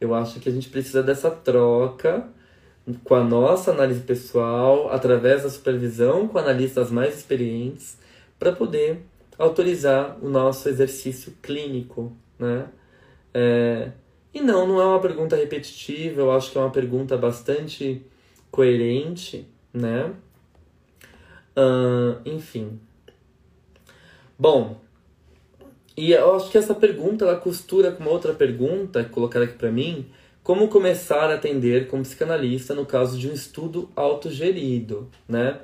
eu 0.00 0.14
acho 0.14 0.40
que 0.40 0.48
a 0.48 0.52
gente 0.52 0.68
precisa 0.68 1.02
dessa 1.02 1.30
troca 1.30 2.26
com 3.04 3.14
a 3.14 3.22
nossa 3.22 3.70
análise 3.70 4.00
pessoal, 4.00 4.90
através 4.90 5.42
da 5.42 5.50
supervisão 5.50 6.26
com 6.26 6.38
analistas 6.38 6.90
mais 6.90 7.18
experientes, 7.18 7.98
para 8.38 8.52
poder 8.52 9.02
autorizar 9.38 10.16
o 10.22 10.28
nosso 10.28 10.68
exercício 10.68 11.32
clínico, 11.42 12.12
né? 12.38 12.66
É... 13.34 13.90
E 14.32 14.40
não, 14.40 14.66
não 14.66 14.80
é 14.80 14.86
uma 14.86 15.00
pergunta 15.00 15.36
repetitiva, 15.36 16.20
eu 16.20 16.32
acho 16.32 16.50
que 16.50 16.58
é 16.58 16.60
uma 16.60 16.70
pergunta 16.70 17.16
bastante 17.16 18.02
coerente, 18.50 19.46
né? 19.72 20.12
Uh, 21.56 22.20
enfim, 22.24 22.78
Bom, 24.40 24.80
e 25.96 26.12
eu 26.12 26.36
acho 26.36 26.48
que 26.48 26.56
essa 26.56 26.72
pergunta 26.72 27.24
ela 27.24 27.34
costura 27.34 27.90
com 27.90 28.04
uma 28.04 28.12
outra 28.12 28.32
pergunta 28.32 29.02
colocada 29.02 29.46
aqui 29.46 29.54
para 29.54 29.72
mim, 29.72 30.06
como 30.44 30.68
começar 30.68 31.28
a 31.28 31.34
atender 31.34 31.88
como 31.88 32.04
psicanalista 32.04 32.72
no 32.72 32.86
caso 32.86 33.18
de 33.18 33.28
um 33.28 33.32
estudo 33.32 33.90
autogerido, 33.96 35.10
né? 35.28 35.58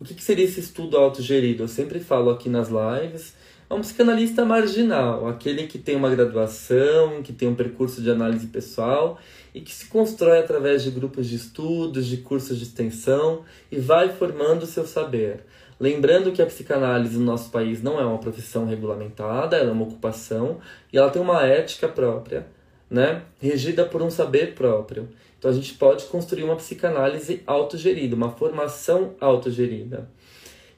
O 0.00 0.04
que, 0.04 0.14
que 0.14 0.24
seria 0.24 0.46
esse 0.46 0.58
estudo 0.58 0.96
autogerido? 0.96 1.64
Eu 1.64 1.68
sempre 1.68 2.00
falo 2.00 2.30
aqui 2.30 2.48
nas 2.48 2.70
lives, 2.70 3.34
é 3.68 3.74
um 3.74 3.82
psicanalista 3.82 4.42
marginal, 4.42 5.28
aquele 5.28 5.66
que 5.66 5.78
tem 5.78 5.94
uma 5.94 6.08
graduação, 6.08 7.22
que 7.22 7.32
tem 7.32 7.46
um 7.46 7.54
percurso 7.54 8.00
de 8.00 8.10
análise 8.10 8.46
pessoal 8.46 9.18
e 9.54 9.60
que 9.60 9.70
se 9.70 9.86
constrói 9.88 10.38
através 10.38 10.82
de 10.82 10.90
grupos 10.90 11.28
de 11.28 11.36
estudos, 11.36 12.06
de 12.06 12.16
cursos 12.16 12.56
de 12.56 12.64
extensão 12.64 13.44
e 13.70 13.78
vai 13.78 14.08
formando 14.08 14.62
o 14.62 14.66
seu 14.66 14.86
saber. 14.86 15.44
Lembrando 15.78 16.32
que 16.32 16.40
a 16.40 16.46
psicanálise 16.46 17.18
no 17.18 17.24
nosso 17.24 17.50
país 17.50 17.82
não 17.82 18.00
é 18.00 18.04
uma 18.04 18.18
profissão 18.18 18.66
regulamentada, 18.66 19.56
ela 19.56 19.70
é 19.70 19.72
uma 19.72 19.84
ocupação 19.84 20.60
e 20.92 20.98
ela 20.98 21.10
tem 21.10 21.20
uma 21.20 21.44
ética 21.44 21.88
própria, 21.88 22.46
né? 22.88 23.22
regida 23.40 23.84
por 23.84 24.00
um 24.00 24.10
saber 24.10 24.54
próprio. 24.54 25.08
Então 25.38 25.50
a 25.50 25.54
gente 25.54 25.74
pode 25.74 26.04
construir 26.06 26.44
uma 26.44 26.56
psicanálise 26.56 27.42
autogerida, 27.46 28.14
uma 28.14 28.30
formação 28.30 29.14
autogerida. 29.20 30.08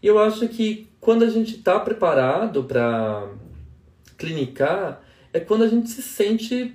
E 0.03 0.07
eu 0.07 0.19
acho 0.19 0.49
que 0.49 0.89
quando 1.01 1.25
a 1.25 1.29
gente 1.29 1.57
está 1.57 1.79
preparado 1.79 2.65
para 2.65 3.29
clinicar, 4.17 5.03
é 5.33 5.39
quando 5.39 5.65
a 5.65 5.69
gente 5.69 5.91
se 5.91 6.03
sente 6.03 6.75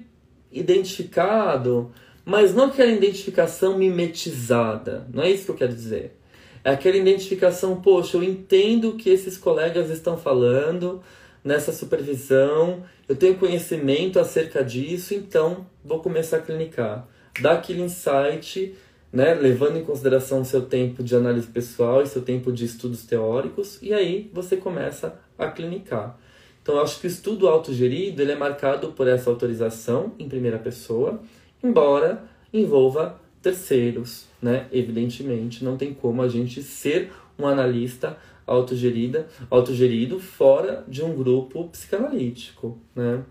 identificado, 0.51 1.91
mas 2.23 2.53
não 2.53 2.65
aquela 2.65 2.91
identificação 2.91 3.77
mimetizada. 3.77 5.07
Não 5.13 5.23
é 5.23 5.31
isso 5.31 5.45
que 5.45 5.51
eu 5.51 5.55
quero 5.55 5.73
dizer. 5.73 6.20
É 6.63 6.71
aquela 6.71 6.97
identificação, 6.97 7.81
poxa, 7.81 8.17
eu 8.17 8.23
entendo 8.23 8.89
o 8.89 8.95
que 8.95 9.09
esses 9.09 9.37
colegas 9.37 9.89
estão 9.89 10.17
falando 10.17 11.01
nessa 11.43 11.71
supervisão, 11.71 12.83
eu 13.09 13.15
tenho 13.15 13.35
conhecimento 13.37 14.19
acerca 14.19 14.63
disso, 14.63 15.13
então 15.13 15.65
vou 15.83 15.99
começar 15.99 16.37
a 16.37 16.41
clinicar. 16.41 17.07
Dá 17.41 17.53
aquele 17.53 17.81
insight, 17.81 18.75
né, 19.11 19.33
levando 19.33 19.77
em 19.77 19.83
consideração 19.83 20.41
o 20.41 20.45
seu 20.45 20.61
tempo 20.61 21.03
de 21.03 21.15
análise 21.15 21.47
pessoal 21.47 22.03
e 22.03 22.07
seu 22.07 22.21
tempo 22.21 22.51
de 22.51 22.65
estudos 22.65 23.03
teóricos, 23.05 23.79
e 23.81 23.93
aí 23.93 24.29
você 24.31 24.55
começa 24.55 25.19
a 25.37 25.47
clinicar. 25.47 26.17
Então, 26.61 26.75
eu 26.75 26.81
acho 26.81 26.99
que 26.99 27.07
o 27.07 27.09
estudo 27.09 27.47
autogerido 27.47 28.21
ele 28.21 28.33
é 28.33 28.35
marcado 28.35 28.91
por 28.91 29.07
essa 29.07 29.31
autorização 29.31 30.13
em 30.19 30.29
primeira 30.29 30.59
pessoa, 30.59 31.19
embora 31.63 32.23
envolva 32.53 33.19
terceiros, 33.41 34.25
né? 34.41 34.67
Evidentemente, 34.71 35.63
não 35.63 35.77
tem 35.77 35.93
como 35.93 36.21
a 36.21 36.27
gente 36.27 36.61
ser 36.61 37.11
um 37.37 37.47
analista 37.47 38.17
autogerida, 38.45 39.27
autogerido 39.49 40.19
fora 40.19 40.83
de 40.87 41.03
um 41.03 41.15
grupo 41.15 41.67
psicanalítico, 41.69 42.77
né? 42.95 43.23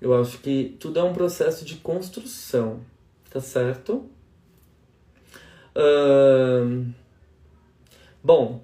Eu 0.00 0.14
acho 0.20 0.38
que 0.38 0.76
tudo 0.78 0.98
é 0.98 1.02
um 1.02 1.12
processo 1.12 1.64
de 1.64 1.76
construção, 1.76 2.80
tá 3.30 3.40
certo? 3.40 4.08
Hum... 5.76 6.92
Bom, 8.22 8.62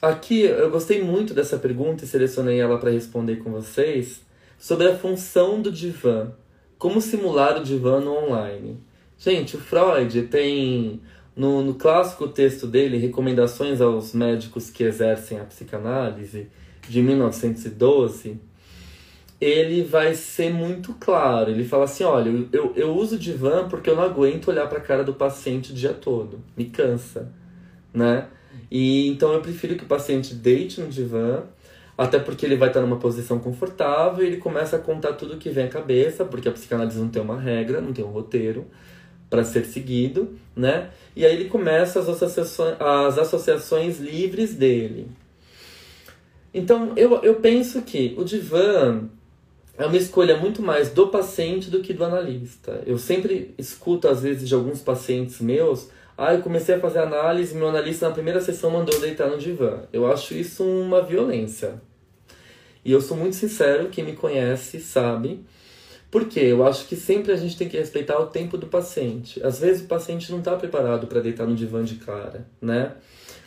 aqui 0.00 0.42
eu 0.42 0.70
gostei 0.70 1.02
muito 1.02 1.32
dessa 1.32 1.58
pergunta 1.58 2.04
e 2.04 2.08
selecionei 2.08 2.58
ela 2.58 2.78
para 2.78 2.90
responder 2.90 3.36
com 3.36 3.50
vocês 3.52 4.22
sobre 4.58 4.88
a 4.88 4.96
função 4.96 5.60
do 5.60 5.70
divã. 5.70 6.32
Como 6.78 7.00
simular 7.00 7.58
o 7.58 7.62
divã 7.62 8.00
no 8.00 8.12
online? 8.12 8.78
Gente, 9.22 9.54
o 9.54 9.60
Freud 9.60 10.22
tem 10.28 10.98
no, 11.36 11.62
no 11.62 11.74
clássico 11.74 12.26
texto 12.26 12.66
dele, 12.66 12.96
Recomendações 12.96 13.78
aos 13.78 14.14
Médicos 14.14 14.70
que 14.70 14.82
Exercem 14.82 15.38
a 15.38 15.44
Psicanálise, 15.44 16.48
de 16.88 17.02
1912, 17.02 18.40
ele 19.38 19.82
vai 19.84 20.14
ser 20.14 20.50
muito 20.50 20.94
claro. 20.94 21.50
Ele 21.50 21.66
fala 21.66 21.84
assim: 21.84 22.02
olha, 22.02 22.30
eu, 22.50 22.72
eu 22.74 22.96
uso 22.96 23.18
divã 23.18 23.68
porque 23.68 23.90
eu 23.90 23.94
não 23.94 24.04
aguento 24.04 24.48
olhar 24.48 24.66
para 24.66 24.78
a 24.78 24.82
cara 24.82 25.04
do 25.04 25.12
paciente 25.12 25.72
o 25.72 25.74
dia 25.74 25.92
todo, 25.92 26.40
me 26.56 26.64
cansa, 26.64 27.30
né? 27.92 28.26
E 28.70 29.06
então 29.06 29.34
eu 29.34 29.42
prefiro 29.42 29.76
que 29.76 29.84
o 29.84 29.86
paciente 29.86 30.34
deite 30.34 30.80
no 30.80 30.88
divã, 30.88 31.42
até 31.96 32.18
porque 32.18 32.46
ele 32.46 32.56
vai 32.56 32.68
estar 32.68 32.80
numa 32.80 32.98
posição 32.98 33.38
confortável 33.38 34.24
e 34.24 34.28
ele 34.28 34.38
começa 34.38 34.76
a 34.76 34.78
contar 34.78 35.12
tudo 35.12 35.36
que 35.36 35.50
vem 35.50 35.66
à 35.66 35.68
cabeça, 35.68 36.24
porque 36.24 36.48
a 36.48 36.52
psicanálise 36.52 36.98
não 36.98 37.10
tem 37.10 37.20
uma 37.20 37.38
regra, 37.38 37.82
não 37.82 37.92
tem 37.92 38.02
um 38.02 38.08
roteiro 38.08 38.66
para 39.30 39.44
ser 39.44 39.64
seguido, 39.64 40.36
né? 40.54 40.90
E 41.14 41.24
aí 41.24 41.32
ele 41.32 41.48
começa 41.48 42.00
as 42.00 42.08
associações, 42.08 42.76
as 42.80 43.16
associações 43.16 43.98
livres 44.00 44.54
dele. 44.54 45.06
Então 46.52 46.92
eu, 46.96 47.22
eu 47.22 47.36
penso 47.36 47.80
que 47.82 48.14
o 48.18 48.24
divã 48.24 49.08
é 49.78 49.86
uma 49.86 49.96
escolha 49.96 50.36
muito 50.36 50.60
mais 50.60 50.90
do 50.90 51.06
paciente 51.08 51.70
do 51.70 51.80
que 51.80 51.94
do 51.94 52.04
analista. 52.04 52.82
Eu 52.84 52.98
sempre 52.98 53.54
escuto, 53.56 54.08
às 54.08 54.20
vezes, 54.20 54.46
de 54.46 54.54
alguns 54.54 54.80
pacientes 54.80 55.40
meus, 55.40 55.88
ah, 56.18 56.34
eu 56.34 56.42
comecei 56.42 56.74
a 56.74 56.80
fazer 56.80 56.98
análise, 56.98 57.54
meu 57.54 57.68
analista 57.68 58.06
na 58.06 58.12
primeira 58.12 58.42
sessão 58.42 58.70
mandou 58.70 58.94
eu 58.94 59.00
deitar 59.00 59.30
no 59.30 59.38
divã. 59.38 59.84
Eu 59.90 60.12
acho 60.12 60.34
isso 60.34 60.62
uma 60.64 61.00
violência. 61.00 61.80
E 62.84 62.92
eu 62.92 63.00
sou 63.00 63.16
muito 63.16 63.36
sincero, 63.36 63.88
quem 63.88 64.04
me 64.04 64.12
conhece 64.12 64.80
sabe 64.80 65.40
porque 66.10 66.40
eu 66.40 66.66
acho 66.66 66.86
que 66.86 66.96
sempre 66.96 67.32
a 67.32 67.36
gente 67.36 67.56
tem 67.56 67.68
que 67.68 67.78
respeitar 67.78 68.18
o 68.18 68.26
tempo 68.26 68.58
do 68.58 68.66
paciente. 68.66 69.42
Às 69.44 69.60
vezes 69.60 69.82
o 69.82 69.86
paciente 69.86 70.30
não 70.32 70.40
está 70.40 70.56
preparado 70.56 71.06
para 71.06 71.20
deitar 71.20 71.46
no 71.46 71.54
divã 71.54 71.84
de 71.84 71.96
cara, 71.96 72.46
né? 72.60 72.94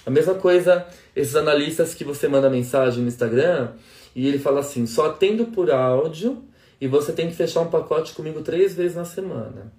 A 0.06 0.10
mesma 0.10 0.36
coisa, 0.36 0.86
esses 1.16 1.36
analistas 1.36 1.94
que 1.94 2.04
você 2.04 2.28
manda 2.28 2.50
mensagem 2.50 3.02
no 3.02 3.08
Instagram 3.08 3.72
e 4.16 4.28
ele 4.28 4.40
fala 4.40 4.62
assim: 4.62 4.86
só 4.86 5.08
atendo 5.08 5.48
por 5.48 5.72
áudio 5.72 6.44
e 6.80 6.88
você 6.88 7.12
tem 7.12 7.28
que 7.28 7.36
fechar 7.36 7.62
um 7.62 7.70
pacote 7.70 8.14
comigo 8.14 8.42
três 8.42 8.74
vezes 8.74 8.96
na 8.96 9.06
semana. 9.06 9.74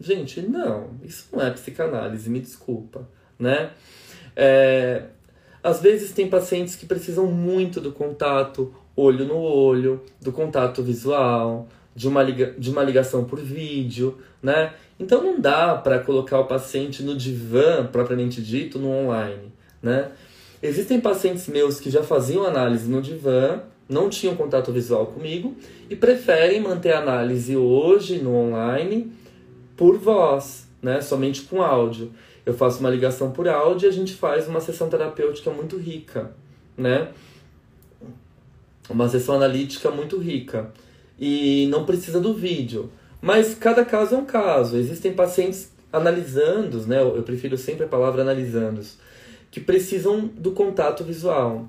Gente, 0.00 0.40
não, 0.40 0.90
isso 1.04 1.26
não 1.32 1.44
é 1.44 1.50
psicanálise, 1.50 2.30
me 2.30 2.40
desculpa, 2.40 3.08
né? 3.38 3.72
É, 4.34 5.04
às 5.62 5.80
vezes 5.80 6.12
tem 6.12 6.28
pacientes 6.28 6.74
que 6.74 6.86
precisam 6.86 7.26
muito 7.26 7.80
do 7.80 7.92
contato 7.92 8.74
olho 8.96 9.24
no 9.24 9.36
olho, 9.36 10.02
do 10.20 10.32
contato 10.32 10.82
visual, 10.82 11.68
de 11.94 12.08
uma, 12.08 12.22
liga, 12.22 12.54
de 12.56 12.70
uma 12.70 12.82
ligação 12.82 13.24
por 13.24 13.40
vídeo, 13.40 14.18
né? 14.42 14.72
Então 14.98 15.22
não 15.22 15.40
dá 15.40 15.74
para 15.74 15.98
colocar 15.98 16.38
o 16.40 16.46
paciente 16.46 17.02
no 17.02 17.16
divã, 17.16 17.86
propriamente 17.86 18.42
dito, 18.42 18.78
no 18.78 18.88
online, 18.88 19.52
né? 19.82 20.10
Existem 20.62 21.00
pacientes 21.00 21.48
meus 21.48 21.80
que 21.80 21.90
já 21.90 22.02
faziam 22.02 22.44
análise 22.44 22.88
no 22.88 23.00
divã, 23.00 23.60
não 23.88 24.08
tinham 24.08 24.36
contato 24.36 24.70
visual 24.72 25.06
comigo 25.06 25.56
e 25.88 25.96
preferem 25.96 26.60
manter 26.60 26.92
a 26.92 27.00
análise 27.00 27.56
hoje 27.56 28.18
no 28.18 28.34
online 28.34 29.10
por 29.76 29.98
voz, 29.98 30.68
né? 30.82 31.00
Somente 31.00 31.42
com 31.42 31.62
áudio. 31.62 32.12
Eu 32.44 32.54
faço 32.54 32.80
uma 32.80 32.90
ligação 32.90 33.30
por 33.32 33.48
áudio 33.48 33.86
e 33.86 33.88
a 33.88 33.92
gente 33.92 34.14
faz 34.14 34.46
uma 34.46 34.60
sessão 34.60 34.88
terapêutica 34.88 35.50
muito 35.50 35.76
rica, 35.76 36.30
né? 36.76 37.08
Uma 38.88 39.08
sessão 39.08 39.36
analítica 39.36 39.90
muito 39.90 40.18
rica 40.18 40.70
e 41.20 41.66
não 41.70 41.84
precisa 41.84 42.18
do 42.18 42.32
vídeo. 42.32 42.90
Mas 43.20 43.54
cada 43.54 43.84
caso 43.84 44.14
é 44.14 44.18
um 44.18 44.24
caso. 44.24 44.78
Existem 44.78 45.12
pacientes 45.12 45.70
analisando, 45.92 46.86
né? 46.86 47.02
Eu 47.02 47.22
prefiro 47.22 47.58
sempre 47.58 47.84
a 47.84 47.88
palavra 47.88 48.22
analisando, 48.22 48.80
que 49.50 49.60
precisam 49.60 50.26
do 50.26 50.52
contato 50.52 51.04
visual, 51.04 51.66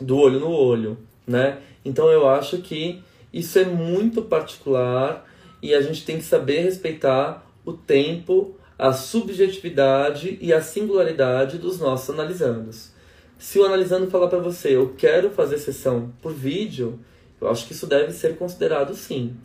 do 0.00 0.16
olho 0.16 0.40
no 0.40 0.50
olho, 0.50 0.96
né? 1.26 1.58
Então 1.84 2.08
eu 2.08 2.28
acho 2.28 2.58
que 2.58 3.02
isso 3.32 3.58
é 3.58 3.64
muito 3.64 4.22
particular 4.22 5.28
e 5.60 5.74
a 5.74 5.80
gente 5.82 6.04
tem 6.04 6.16
que 6.16 6.24
saber 6.24 6.60
respeitar 6.60 7.46
o 7.64 7.72
tempo, 7.72 8.56
a 8.78 8.92
subjetividade 8.92 10.38
e 10.40 10.52
a 10.52 10.62
singularidade 10.62 11.58
dos 11.58 11.78
nossos 11.78 12.10
analisandos. 12.10 12.90
Se 13.38 13.58
o 13.58 13.64
analisando 13.64 14.10
falar 14.10 14.28
para 14.28 14.38
você, 14.38 14.76
eu 14.76 14.94
quero 14.96 15.30
fazer 15.30 15.58
sessão 15.58 16.12
por 16.22 16.32
vídeo, 16.32 16.98
eu 17.42 17.50
acho 17.50 17.66
que 17.66 17.72
isso 17.72 17.86
deve 17.86 18.12
ser 18.12 18.36
considerado 18.36 18.94
sim. 18.94 19.36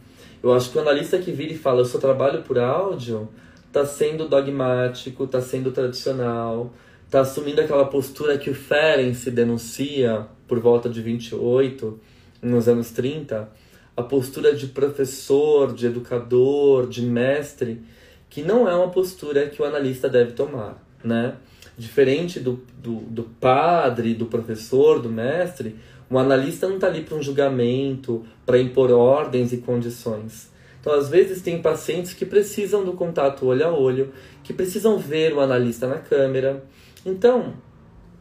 Eu 0.42 0.54
acho 0.54 0.72
que 0.72 0.78
o 0.78 0.82
analista 0.82 1.18
que 1.18 1.32
vira 1.32 1.54
e 1.54 1.58
fala, 1.58 1.82
eu 1.82 1.86
só 1.86 1.98
trabalho 1.98 2.44
por 2.44 2.60
áudio, 2.60 3.28
está 3.66 3.86
sendo 3.86 4.28
dogmático, 4.28 5.24
está 5.24 5.42
sendo 5.42 5.72
tradicional, 5.72 6.72
está 7.06 7.22
assumindo 7.22 7.60
aquela 7.60 7.86
postura 7.86 8.38
que 8.38 8.50
o 8.50 8.56
Ferenc 8.56 9.30
denuncia 9.32 10.28
por 10.48 10.60
volta 10.60 10.88
de 10.88 11.02
28, 11.02 12.00
nos 12.42 12.68
anos 12.68 12.92
30, 12.92 13.50
a 13.96 14.04
postura 14.04 14.54
de 14.54 14.68
professor, 14.68 15.74
de 15.74 15.88
educador, 15.88 16.88
de 16.88 17.02
mestre, 17.02 17.82
que 18.30 18.44
não 18.44 18.70
é 18.70 18.76
uma 18.76 18.90
postura 18.90 19.48
que 19.48 19.62
o 19.62 19.66
analista 19.66 20.08
deve 20.08 20.34
tomar, 20.34 20.84
né? 21.04 21.36
Diferente 21.78 22.40
do, 22.40 22.64
do, 22.78 22.96
do 22.96 23.24
padre, 23.24 24.14
do 24.14 24.26
professor, 24.26 25.00
do 25.00 25.10
mestre, 25.10 25.76
o 26.10 26.18
analista 26.18 26.68
não 26.68 26.76
está 26.76 26.88
ali 26.88 27.02
para 27.02 27.18
um 27.18 27.22
julgamento, 27.22 28.26
para 28.46 28.60
impor 28.60 28.92
ordens 28.92 29.52
e 29.52 29.58
condições. 29.58 30.50
Então, 30.80 30.94
às 30.94 31.10
vezes, 31.10 31.42
tem 31.42 31.62
pacientes 31.62 32.14
que 32.14 32.26
precisam 32.26 32.86
do 32.86 32.94
contato 32.94 33.46
olho 33.46 33.66
a 33.66 33.78
olho, 33.78 34.14
que 34.44 34.54
precisam 34.54 34.98
ver 34.98 35.34
o 35.34 35.42
analista 35.42 35.86
na 35.86 35.98
câmera. 35.98 36.64
Então, 37.06 37.56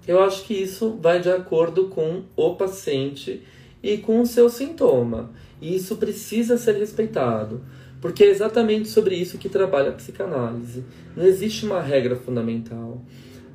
eu 0.07 0.21
acho 0.23 0.45
que 0.45 0.55
isso 0.55 0.99
vai 1.01 1.21
de 1.21 1.31
acordo 1.31 1.89
com 1.89 2.25
o 2.35 2.55
paciente 2.57 3.43
e 3.83 3.99
com 3.99 4.21
o 4.21 4.27
seu 4.27 4.49
sintoma. 4.49 5.31
E 5.61 5.77
isso 5.77 5.97
precisa 5.97 6.59
ser 6.59 6.77
respeitado, 6.77 7.63
porque 8.01 8.25
é 8.25 8.31
exatamente 8.31 8.89
sobre 8.89 9.15
isso 9.15 9.39
que 9.39 9.49
trabalha 9.49 9.91
a 9.91 9.95
psicanálise. 9.95 10.85
Não 11.17 11.25
existe 11.25 11.65
uma 11.65 11.81
regra 11.81 12.17
fundamental. 12.17 13.01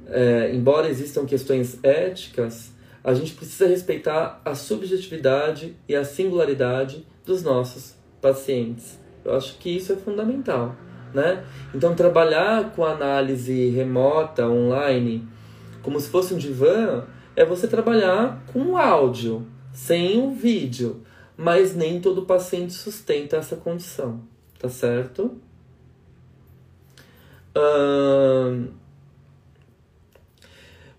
É, 0.08 0.54
embora 0.54 0.90
existam 0.90 1.26
questões 1.26 1.80
éticas, 1.84 2.72
a 3.04 3.14
gente 3.14 3.34
precisa 3.34 3.68
respeitar 3.68 4.42
a 4.46 4.54
subjetividade 4.54 5.76
e 5.88 5.96
a 5.96 6.06
singularidade 6.06 7.06
dos 7.26 7.44
nossos 7.44 7.96
pacientes. 8.22 9.00
Eu 9.26 9.36
acho 9.36 9.58
que 9.58 9.70
isso 9.70 9.94
é 9.94 9.96
fundamental, 9.96 10.76
né? 11.14 11.44
Então 11.74 11.96
trabalhar 11.96 12.72
com 12.72 12.86
análise 12.86 13.70
remota, 13.70 14.48
online, 14.48 15.28
como 15.82 16.00
se 16.00 16.10
fosse 16.10 16.34
um 16.34 16.38
divã, 16.38 17.04
é 17.36 17.46
você 17.46 17.68
trabalhar 17.68 18.44
com 18.54 18.78
áudio, 18.78 19.48
sem 19.74 20.20
o 20.20 20.32
vídeo, 20.32 21.02
mas 21.36 21.76
nem 21.76 22.00
todo 22.00 22.24
paciente 22.24 22.74
sustenta 22.74 23.38
essa 23.38 23.56
condição, 23.56 24.22
tá 24.60 24.70
certo? 24.70 25.40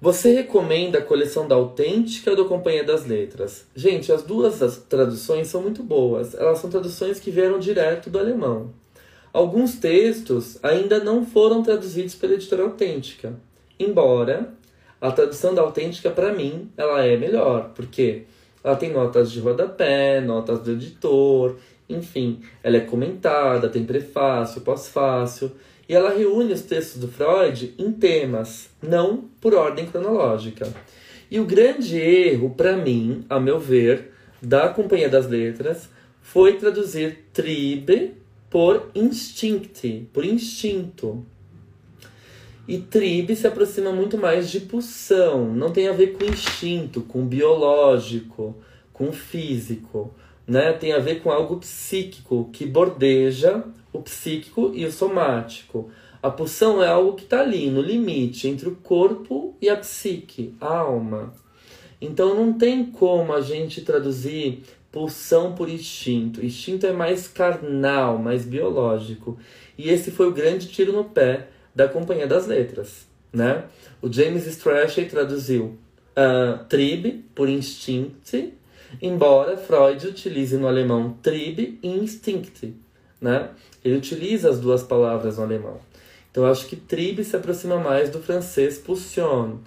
Você 0.02 0.32
recomenda 0.32 0.98
a 0.98 1.00
coleção 1.00 1.46
da 1.46 1.54
Autêntica 1.54 2.28
ou 2.28 2.36
da 2.36 2.42
Companhia 2.42 2.82
das 2.82 3.06
Letras? 3.06 3.64
Gente, 3.72 4.10
as 4.10 4.24
duas 4.24 4.60
as 4.60 4.76
traduções 4.76 5.46
são 5.46 5.62
muito 5.62 5.80
boas. 5.80 6.34
Elas 6.34 6.58
são 6.58 6.68
traduções 6.68 7.20
que 7.20 7.30
vieram 7.30 7.60
direto 7.60 8.10
do 8.10 8.18
alemão. 8.18 8.72
Alguns 9.32 9.76
textos 9.76 10.58
ainda 10.60 10.98
não 10.98 11.24
foram 11.24 11.62
traduzidos 11.62 12.16
pela 12.16 12.34
editora 12.34 12.64
Autêntica, 12.64 13.32
embora 13.78 14.52
a 15.00 15.12
tradução 15.12 15.54
da 15.54 15.62
Autêntica, 15.62 16.10
para 16.10 16.32
mim, 16.32 16.68
ela 16.76 17.06
é 17.06 17.16
melhor, 17.16 17.70
porque 17.72 18.24
ela 18.64 18.74
tem 18.74 18.92
notas 18.92 19.30
de 19.30 19.38
rodapé, 19.38 20.20
notas 20.20 20.62
do 20.62 20.72
editor, 20.72 21.54
enfim, 21.88 22.40
ela 22.60 22.76
é 22.76 22.80
comentada, 22.80 23.68
tem 23.68 23.84
prefácio, 23.84 24.62
pós-fácil, 24.62 25.52
e 25.88 25.94
ela 25.94 26.14
reúne 26.14 26.52
os 26.52 26.62
textos 26.62 27.00
do 27.00 27.08
Freud 27.08 27.74
em 27.78 27.92
temas, 27.92 28.68
não 28.82 29.28
por 29.40 29.54
ordem 29.54 29.86
cronológica. 29.86 30.72
E 31.30 31.40
o 31.40 31.44
grande 31.44 31.98
erro, 31.98 32.50
para 32.50 32.76
mim, 32.76 33.24
a 33.28 33.40
meu 33.40 33.58
ver, 33.58 34.12
da 34.40 34.68
Companhia 34.68 35.08
das 35.08 35.26
Letras, 35.26 35.88
foi 36.20 36.54
traduzir 36.54 37.26
tribe 37.32 38.14
por 38.50 38.90
instinct, 38.94 40.08
por 40.12 40.24
instinto. 40.24 41.24
E 42.68 42.78
tribe 42.78 43.34
se 43.34 43.46
aproxima 43.46 43.92
muito 43.92 44.16
mais 44.16 44.50
de 44.50 44.60
pulsão, 44.60 45.52
não 45.52 45.72
tem 45.72 45.88
a 45.88 45.92
ver 45.92 46.12
com 46.12 46.24
instinto, 46.24 47.00
com 47.02 47.24
biológico, 47.24 48.56
com 48.92 49.12
físico, 49.12 50.14
né? 50.46 50.72
Tem 50.72 50.92
a 50.92 50.98
ver 50.98 51.22
com 51.22 51.30
algo 51.30 51.56
psíquico 51.56 52.50
que 52.52 52.64
bordeja 52.64 53.64
o 53.92 54.00
psíquico 54.00 54.72
e 54.74 54.84
o 54.84 54.92
somático. 54.92 55.90
A 56.22 56.30
pulsão 56.30 56.82
é 56.82 56.88
algo 56.88 57.14
que 57.14 57.24
está 57.24 57.40
ali 57.40 57.68
no 57.68 57.80
limite 57.80 58.48
entre 58.48 58.68
o 58.68 58.76
corpo 58.76 59.56
e 59.60 59.68
a 59.68 59.76
psique, 59.76 60.54
a 60.60 60.78
alma. 60.78 61.34
Então 62.00 62.34
não 62.34 62.52
tem 62.52 62.86
como 62.86 63.32
a 63.32 63.40
gente 63.40 63.80
traduzir 63.80 64.62
pulsão 64.90 65.54
por 65.54 65.68
instinto. 65.68 66.44
Instinto 66.44 66.86
é 66.86 66.92
mais 66.92 67.26
carnal, 67.26 68.18
mais 68.18 68.44
biológico. 68.44 69.38
E 69.76 69.88
esse 69.88 70.10
foi 70.10 70.28
o 70.28 70.32
grande 70.32 70.68
tiro 70.68 70.92
no 70.92 71.04
pé 71.04 71.48
da 71.74 71.88
Companhia 71.88 72.26
das 72.26 72.46
Letras, 72.46 73.06
né? 73.32 73.64
O 74.00 74.12
James 74.12 74.46
Strachey 74.46 75.06
traduziu 75.06 75.78
uh, 76.16 76.64
Trieb 76.68 77.24
por 77.34 77.48
instinct, 77.48 78.52
embora 79.00 79.56
Freud 79.56 80.06
utilize 80.06 80.56
no 80.56 80.68
alemão 80.68 81.16
Trieb 81.22 81.78
e 81.82 81.88
Instinct, 81.88 82.74
né? 83.22 83.50
Ele 83.84 83.96
utiliza 83.96 84.50
as 84.50 84.58
duas 84.58 84.82
palavras 84.82 85.38
no 85.38 85.44
alemão. 85.44 85.78
Então, 86.30 86.44
eu 86.44 86.50
acho 86.50 86.66
que 86.66 86.76
Trieb 86.76 87.22
se 87.22 87.36
aproxima 87.36 87.78
mais 87.78 88.10
do 88.10 88.20
francês 88.20 88.78
pulsion, 88.78 89.58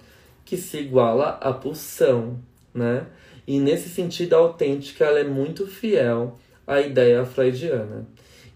que 0.44 0.56
se 0.56 0.78
iguala 0.78 1.38
a 1.40 1.52
pulsão, 1.52 2.38
né? 2.74 3.06
E 3.46 3.58
nesse 3.58 3.88
sentido, 3.88 4.34
a 4.34 4.38
autêntica 4.38 5.04
ela 5.04 5.20
é 5.20 5.24
muito 5.24 5.66
fiel 5.66 6.38
à 6.66 6.80
ideia 6.80 7.24
freudiana. 7.24 8.06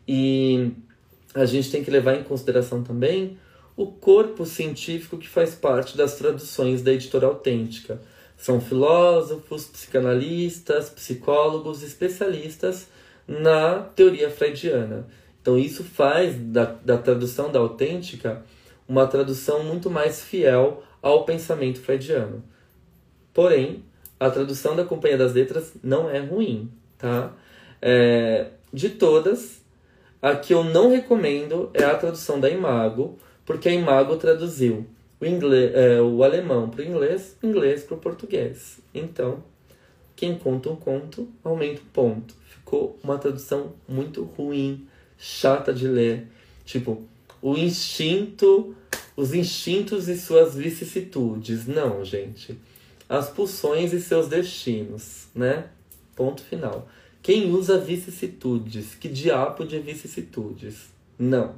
E 0.06 0.72
a 1.34 1.44
gente 1.44 1.70
tem 1.70 1.82
que 1.82 1.90
levar 1.90 2.16
em 2.16 2.24
consideração 2.24 2.82
também 2.82 3.38
o 3.76 3.86
corpo 3.86 4.44
científico 4.44 5.16
que 5.16 5.28
faz 5.28 5.54
parte 5.54 5.96
das 5.96 6.16
traduções 6.16 6.82
da 6.82 6.92
editora 6.92 7.28
autêntica. 7.28 8.00
São 8.36 8.60
filósofos, 8.60 9.66
psicanalistas, 9.66 10.90
psicólogos, 10.90 11.82
especialistas 11.84 12.88
na 13.30 13.78
teoria 13.94 14.28
freudiana. 14.28 15.06
Então, 15.40 15.56
isso 15.56 15.84
faz 15.84 16.34
da, 16.36 16.64
da 16.84 16.98
tradução 16.98 17.52
da 17.52 17.60
autêntica 17.60 18.42
uma 18.88 19.06
tradução 19.06 19.62
muito 19.62 19.88
mais 19.88 20.20
fiel 20.20 20.82
ao 21.00 21.24
pensamento 21.24 21.80
freudiano. 21.80 22.42
Porém, 23.32 23.84
a 24.18 24.28
tradução 24.28 24.74
da 24.74 24.84
Companhia 24.84 25.16
das 25.16 25.32
Letras 25.32 25.74
não 25.82 26.10
é 26.10 26.18
ruim, 26.18 26.68
tá? 26.98 27.32
É, 27.80 28.48
de 28.72 28.90
todas, 28.90 29.62
a 30.20 30.34
que 30.34 30.52
eu 30.52 30.64
não 30.64 30.90
recomendo 30.90 31.70
é 31.72 31.84
a 31.84 31.94
tradução 31.94 32.40
da 32.40 32.50
Imago, 32.50 33.16
porque 33.46 33.68
a 33.68 33.72
Imago 33.72 34.16
traduziu 34.16 34.86
o, 35.20 35.24
inglês, 35.24 35.72
é, 35.72 36.02
o 36.02 36.24
alemão 36.24 36.68
para 36.68 36.82
o 36.82 36.84
inglês, 36.84 37.36
inglês 37.42 37.84
para 37.84 37.94
o 37.94 38.00
português. 38.00 38.80
Então, 38.92 39.42
quem 40.20 40.36
conta 40.36 40.68
um 40.68 40.76
conto, 40.76 41.26
aumenta 41.42 41.80
o 41.80 41.84
ponto. 41.94 42.34
Ficou 42.44 43.00
uma 43.02 43.16
tradução 43.16 43.72
muito 43.88 44.22
ruim, 44.22 44.86
chata 45.16 45.72
de 45.72 45.88
ler. 45.88 46.28
Tipo, 46.62 47.08
o 47.40 47.56
instinto, 47.56 48.76
os 49.16 49.32
instintos 49.32 50.08
e 50.08 50.18
suas 50.18 50.54
vicissitudes. 50.54 51.66
Não, 51.66 52.04
gente. 52.04 52.60
As 53.08 53.30
pulsões 53.30 53.94
e 53.94 54.00
seus 54.02 54.28
destinos, 54.28 55.28
né? 55.34 55.70
Ponto 56.14 56.42
final. 56.42 56.86
Quem 57.22 57.50
usa 57.50 57.78
vicissitudes? 57.78 58.94
Que 58.94 59.08
diabo 59.08 59.64
de 59.64 59.78
vicissitudes? 59.78 60.90
Não, 61.18 61.54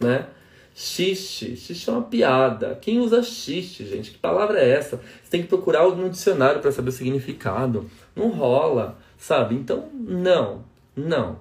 né? 0.00 0.26
Xiste, 0.74 1.56
xiste 1.56 1.90
é 1.90 1.92
uma 1.92 2.02
piada. 2.02 2.78
Quem 2.80 3.00
usa 3.00 3.22
xiste, 3.22 3.84
gente? 3.86 4.12
Que 4.12 4.18
palavra 4.18 4.60
é 4.60 4.70
essa? 4.70 4.96
Você 4.96 5.30
tem 5.30 5.42
que 5.42 5.48
procurar 5.48 5.88
no 5.88 6.08
dicionário 6.08 6.60
para 6.60 6.72
saber 6.72 6.90
o 6.90 6.92
significado. 6.92 7.90
Não 8.16 8.30
rola, 8.30 8.98
sabe? 9.18 9.54
Então, 9.54 9.90
não, 9.92 10.64
não. 10.96 11.38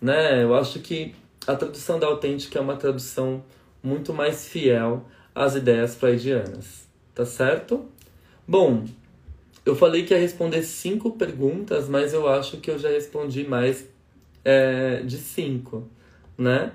Né? 0.00 0.42
Eu 0.42 0.54
acho 0.54 0.80
que 0.80 1.14
a 1.46 1.56
tradução 1.56 1.98
da 1.98 2.06
autêntica 2.06 2.58
é 2.58 2.62
uma 2.62 2.76
tradução 2.76 3.42
muito 3.82 4.12
mais 4.12 4.46
fiel 4.46 5.04
às 5.34 5.54
ideias 5.54 5.96
freudianas. 5.96 6.86
Tá 7.14 7.24
certo? 7.24 7.86
Bom, 8.46 8.84
eu 9.64 9.74
falei 9.74 10.04
que 10.04 10.14
ia 10.14 10.20
responder 10.20 10.62
cinco 10.62 11.12
perguntas, 11.12 11.88
mas 11.88 12.12
eu 12.12 12.28
acho 12.28 12.58
que 12.58 12.70
eu 12.70 12.78
já 12.78 12.88
respondi 12.88 13.42
mais 13.42 13.88
é, 14.44 15.02
de 15.02 15.16
cinco, 15.16 15.88
né? 16.38 16.72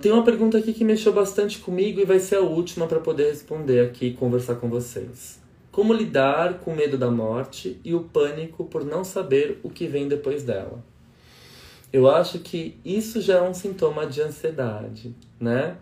Tem 0.00 0.12
uma 0.12 0.24
pergunta 0.24 0.58
aqui 0.58 0.72
que 0.72 0.84
mexeu 0.84 1.12
bastante 1.12 1.58
comigo 1.58 2.00
e 2.00 2.04
vai 2.04 2.18
ser 2.18 2.36
a 2.36 2.40
última 2.40 2.86
para 2.86 3.00
poder 3.00 3.30
responder 3.30 3.80
aqui 3.80 4.06
e 4.06 4.14
conversar 4.14 4.56
com 4.56 4.68
vocês. 4.68 5.40
Como 5.72 5.92
lidar 5.92 6.60
com 6.60 6.72
o 6.72 6.76
medo 6.76 6.96
da 6.96 7.10
morte 7.10 7.78
e 7.84 7.94
o 7.94 8.00
pânico 8.00 8.64
por 8.64 8.84
não 8.84 9.04
saber 9.04 9.60
o 9.62 9.68
que 9.68 9.86
vem 9.86 10.08
depois 10.08 10.42
dela? 10.42 10.82
Eu 11.92 12.08
acho 12.10 12.38
que 12.38 12.78
isso 12.84 13.20
já 13.20 13.38
é 13.38 13.42
um 13.42 13.54
sintoma 13.54 14.06
de 14.06 14.20
ansiedade, 14.20 15.14
né? 15.40 15.76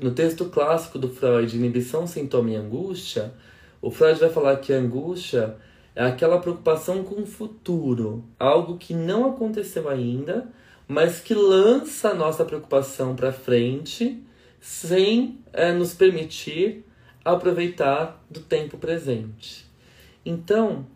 No 0.00 0.10
texto 0.10 0.46
clássico 0.46 0.98
do 0.98 1.08
Freud, 1.08 1.56
Inibição, 1.56 2.06
Sintoma 2.06 2.50
e 2.50 2.56
Angústia, 2.56 3.32
o 3.80 3.90
Freud 3.90 4.18
vai 4.20 4.28
falar 4.28 4.56
que 4.56 4.72
a 4.72 4.78
angústia 4.78 5.56
é 5.94 6.04
aquela 6.04 6.38
preocupação 6.38 7.02
com 7.02 7.22
o 7.22 7.26
futuro, 7.26 8.24
algo 8.38 8.76
que 8.76 8.92
não 8.92 9.30
aconteceu 9.30 9.88
ainda, 9.88 10.48
mas 10.88 11.20
que 11.20 11.34
lança 11.34 12.10
a 12.10 12.14
nossa 12.14 12.44
preocupação 12.44 13.16
para 13.16 13.32
frente 13.32 14.22
sem 14.60 15.38
é, 15.52 15.72
nos 15.72 15.94
permitir 15.94 16.84
aproveitar 17.24 18.24
do 18.30 18.40
tempo 18.40 18.78
presente. 18.78 19.66
Então, 20.24 20.86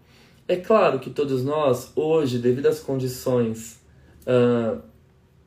é 0.47 0.57
claro 0.57 0.99
que 0.99 1.11
todos 1.11 1.45
nós, 1.45 1.93
hoje, 1.95 2.39
devido 2.39 2.67
às 2.67 2.81
condições 2.81 3.81
uh, 4.27 4.81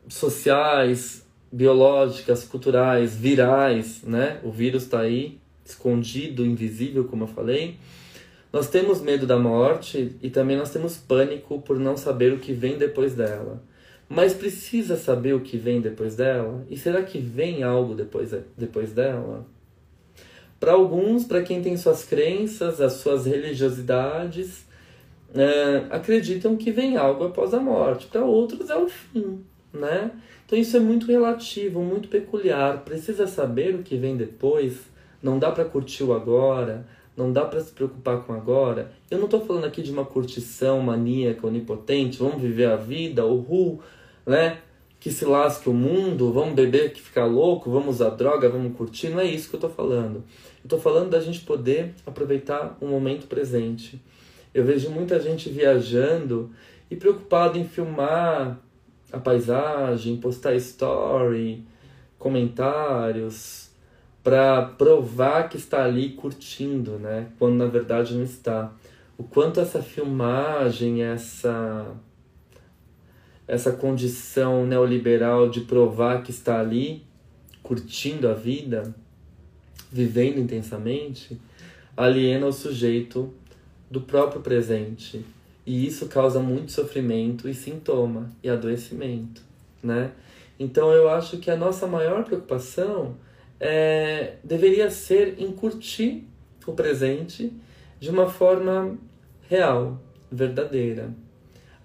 sociais, 0.07 1.25
biológicas, 1.51 2.43
culturais, 2.43 3.15
virais, 3.15 4.01
né? 4.03 4.39
O 4.43 4.51
vírus 4.51 4.83
está 4.83 5.01
aí, 5.01 5.39
escondido, 5.65 6.45
invisível, 6.45 7.05
como 7.05 7.23
eu 7.23 7.27
falei. 7.27 7.77
Nós 8.51 8.69
temos 8.69 9.01
medo 9.01 9.25
da 9.27 9.37
morte 9.37 10.15
e 10.21 10.29
também 10.29 10.57
nós 10.57 10.71
temos 10.71 10.97
pânico 10.97 11.61
por 11.61 11.79
não 11.79 11.97
saber 11.97 12.33
o 12.33 12.39
que 12.39 12.53
vem 12.53 12.77
depois 12.77 13.13
dela. 13.13 13.61
Mas 14.07 14.33
precisa 14.33 14.95
saber 14.95 15.33
o 15.33 15.41
que 15.41 15.57
vem 15.57 15.81
depois 15.81 16.15
dela? 16.15 16.65
E 16.69 16.77
será 16.77 17.01
que 17.03 17.19
vem 17.19 17.63
algo 17.63 17.95
depois, 17.95 18.33
depois 18.57 18.91
dela? 18.91 19.45
Para 20.59 20.73
alguns, 20.73 21.25
para 21.25 21.41
quem 21.41 21.61
tem 21.61 21.75
suas 21.75 22.03
crenças, 22.05 22.79
as 22.79 22.93
suas 22.93 23.25
religiosidades, 23.25 24.65
é, 25.33 25.85
acreditam 25.89 26.55
que 26.55 26.71
vem 26.71 26.95
algo 26.95 27.25
após 27.25 27.53
a 27.53 27.59
morte. 27.59 28.07
Para 28.07 28.23
outros 28.23 28.69
é 28.69 28.77
o 28.77 28.87
fim 28.87 29.43
né? 29.73 30.11
Então 30.45 30.57
isso 30.57 30.77
é 30.77 30.79
muito 30.79 31.07
relativo, 31.07 31.81
muito 31.81 32.07
peculiar. 32.07 32.83
Precisa 32.83 33.25
saber 33.25 33.73
o 33.73 33.83
que 33.83 33.97
vem 33.97 34.15
depois. 34.15 34.77
Não 35.21 35.39
dá 35.39 35.51
para 35.51 35.65
curtir 35.65 36.03
o 36.03 36.13
agora, 36.13 36.85
não 37.15 37.31
dá 37.31 37.45
para 37.45 37.61
se 37.61 37.71
preocupar 37.71 38.23
com 38.23 38.33
agora. 38.33 38.91
Eu 39.09 39.17
não 39.17 39.25
estou 39.25 39.45
falando 39.45 39.65
aqui 39.65 39.81
de 39.81 39.91
uma 39.91 40.05
curtição 40.05 40.79
maníaca, 40.81 41.45
onipotente, 41.45 42.17
vamos 42.17 42.41
viver 42.41 42.65
a 42.65 42.75
vida, 42.75 43.25
uhul, 43.25 43.81
né? 44.25 44.59
Que 44.99 45.11
se 45.11 45.25
lasque 45.25 45.69
o 45.69 45.73
mundo, 45.73 46.31
vamos 46.31 46.53
beber 46.55 46.93
que 46.93 47.01
ficar 47.01 47.25
louco, 47.25 47.69
vamos 47.69 47.95
usar 47.95 48.11
droga, 48.11 48.49
vamos 48.49 48.75
curtir. 48.75 49.09
Não 49.09 49.19
é 49.19 49.25
isso 49.25 49.49
que 49.49 49.55
eu 49.55 49.57
estou 49.57 49.69
falando. 49.69 50.23
Eu 50.63 50.65
estou 50.65 50.79
falando 50.79 51.09
da 51.09 51.19
gente 51.19 51.41
poder 51.41 51.93
aproveitar 52.05 52.77
o 52.79 52.87
momento 52.87 53.27
presente. 53.27 54.01
Eu 54.53 54.63
vejo 54.63 54.89
muita 54.89 55.19
gente 55.19 55.49
viajando 55.49 56.51
e 56.89 56.95
preocupado 56.95 57.57
em 57.57 57.65
filmar 57.65 58.59
a 59.11 59.19
paisagem, 59.19 60.17
postar 60.17 60.55
story, 60.55 61.63
comentários, 62.17 63.69
para 64.23 64.61
provar 64.63 65.49
que 65.49 65.57
está 65.57 65.83
ali 65.83 66.11
curtindo, 66.11 66.97
né? 66.97 67.27
Quando 67.37 67.55
na 67.55 67.65
verdade 67.65 68.15
não 68.15 68.23
está. 68.23 68.73
O 69.17 69.23
quanto 69.23 69.59
essa 69.59 69.81
filmagem, 69.83 71.03
essa 71.03 71.93
essa 73.45 73.73
condição 73.73 74.65
neoliberal 74.65 75.49
de 75.49 75.61
provar 75.61 76.23
que 76.23 76.31
está 76.31 76.61
ali 76.61 77.03
curtindo 77.61 78.29
a 78.29 78.33
vida, 78.33 78.95
vivendo 79.91 80.39
intensamente, 80.39 81.39
aliena 81.95 82.47
o 82.47 82.53
sujeito 82.53 83.33
do 83.91 83.99
próprio 83.99 84.41
presente 84.41 85.25
e 85.65 85.85
isso 85.85 86.07
causa 86.07 86.39
muito 86.39 86.71
sofrimento 86.71 87.47
e 87.47 87.53
sintoma 87.53 88.29
e 88.41 88.49
adoecimento, 88.49 89.41
né? 89.81 90.11
Então 90.59 90.91
eu 90.91 91.09
acho 91.09 91.37
que 91.37 91.49
a 91.49 91.55
nossa 91.55 91.87
maior 91.87 92.23
preocupação 92.23 93.15
é, 93.65 94.35
deveria 94.43 94.91
ser 94.91 95.35
em 95.39 95.49
curtir 95.53 96.27
o 96.67 96.73
presente 96.73 97.49
de 97.97 98.09
uma 98.09 98.29
forma 98.29 98.97
real, 99.47 100.01
verdadeira. 100.29 101.15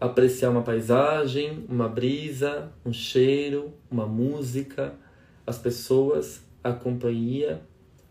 Apreciar 0.01 0.51
uma 0.51 0.63
paisagem, 0.63 1.65
uma 1.69 1.89
brisa, 1.89 2.73
um 2.85 2.93
cheiro, 2.93 3.73
uma 3.89 4.07
música, 4.07 4.93
as 5.47 5.57
pessoas, 5.57 6.43
a 6.65 6.73
companhia, 6.73 7.63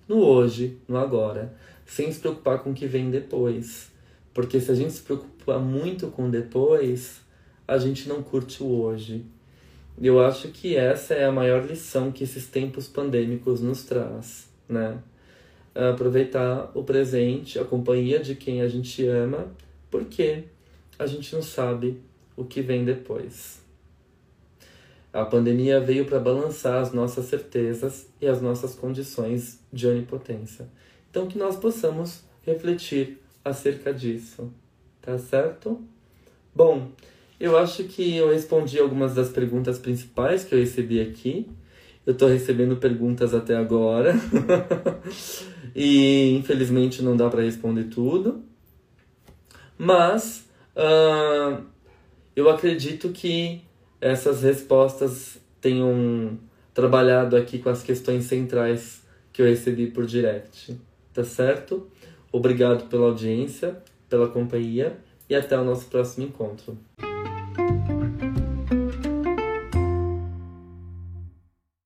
no 0.07 0.19
hoje, 0.19 0.79
no 0.87 0.95
agora, 0.97 1.53
sem 1.85 2.09
se 2.09 2.19
preocupar 2.21 2.59
com 2.59 2.71
o 2.71 2.73
que 2.73 2.87
vem 2.87 3.11
depois. 3.11 3.91
Porque 4.33 4.61
se 4.61 4.71
a 4.71 4.75
gente 4.75 4.93
se 4.93 5.01
preocupa 5.01 5.59
muito 5.59 6.07
com 6.07 6.29
depois, 6.29 7.19
a 7.67 7.77
gente 7.77 8.07
não 8.07 8.23
curte 8.23 8.63
o 8.63 8.67
hoje. 8.67 9.25
Eu 9.99 10.23
acho 10.23 10.49
que 10.49 10.75
essa 10.75 11.15
é 11.15 11.25
a 11.25 11.31
maior 11.31 11.65
lição 11.65 12.11
que 12.11 12.23
esses 12.23 12.45
tempos 12.47 12.87
pandêmicos 12.87 13.61
nos 13.61 13.83
traz, 13.83 14.47
né? 14.69 14.99
Aproveitar 15.73 16.71
o 16.75 16.83
presente, 16.83 17.57
a 17.57 17.65
companhia 17.65 18.19
de 18.19 18.35
quem 18.35 18.61
a 18.61 18.67
gente 18.67 19.05
ama, 19.07 19.51
porque 19.89 20.43
a 20.99 21.07
gente 21.07 21.33
não 21.33 21.41
sabe 21.41 21.99
o 22.35 22.45
que 22.45 22.61
vem 22.61 22.85
depois. 22.85 23.59
A 25.11 25.25
pandemia 25.25 25.79
veio 25.79 26.05
para 26.05 26.19
balançar 26.19 26.79
as 26.79 26.93
nossas 26.93 27.25
certezas 27.25 28.07
e 28.21 28.27
as 28.27 28.39
nossas 28.39 28.75
condições 28.75 29.59
de 29.73 29.87
onipotência. 29.87 30.67
Então, 31.09 31.27
que 31.27 31.39
nós 31.39 31.55
possamos 31.55 32.23
refletir 32.45 33.19
acerca 33.43 33.91
disso, 33.91 34.53
tá 35.01 35.17
certo? 35.17 35.81
Bom, 36.53 36.91
eu 37.39 37.57
acho 37.57 37.83
que 37.83 38.15
eu 38.15 38.31
respondi 38.31 38.79
algumas 38.79 39.13
das 39.13 39.29
perguntas 39.29 39.77
principais 39.77 40.43
que 40.43 40.55
eu 40.55 40.59
recebi 40.59 40.99
aqui. 40.99 41.47
Eu 42.05 42.13
estou 42.13 42.27
recebendo 42.27 42.77
perguntas 42.77 43.33
até 43.33 43.55
agora 43.55 44.15
e 45.75 46.37
infelizmente 46.37 47.03
não 47.03 47.17
dá 47.17 47.29
para 47.29 47.43
responder 47.43 47.85
tudo, 47.85 48.41
mas 49.77 50.49
uh, 50.73 51.61
eu 52.33 52.49
acredito 52.49 53.09
que 53.09 53.61
essas 53.99 54.41
respostas 54.41 55.37
tenham 55.59 56.39
trabalhado 56.73 57.35
aqui 57.35 57.59
com 57.59 57.69
as 57.69 57.83
questões 57.83 58.23
centrais 58.23 59.03
que 59.33 59.41
eu 59.41 59.45
recebi 59.45 59.87
por 59.87 60.05
direct, 60.05 60.79
tá 61.13 61.25
certo? 61.25 61.87
Obrigado 62.31 62.87
pela 62.87 63.07
audiência, 63.07 63.77
pela 64.09 64.29
companhia 64.29 64.97
e 65.29 65.35
até 65.35 65.59
o 65.59 65.65
nosso 65.65 65.87
próximo 65.87 66.25
encontro. 66.25 66.77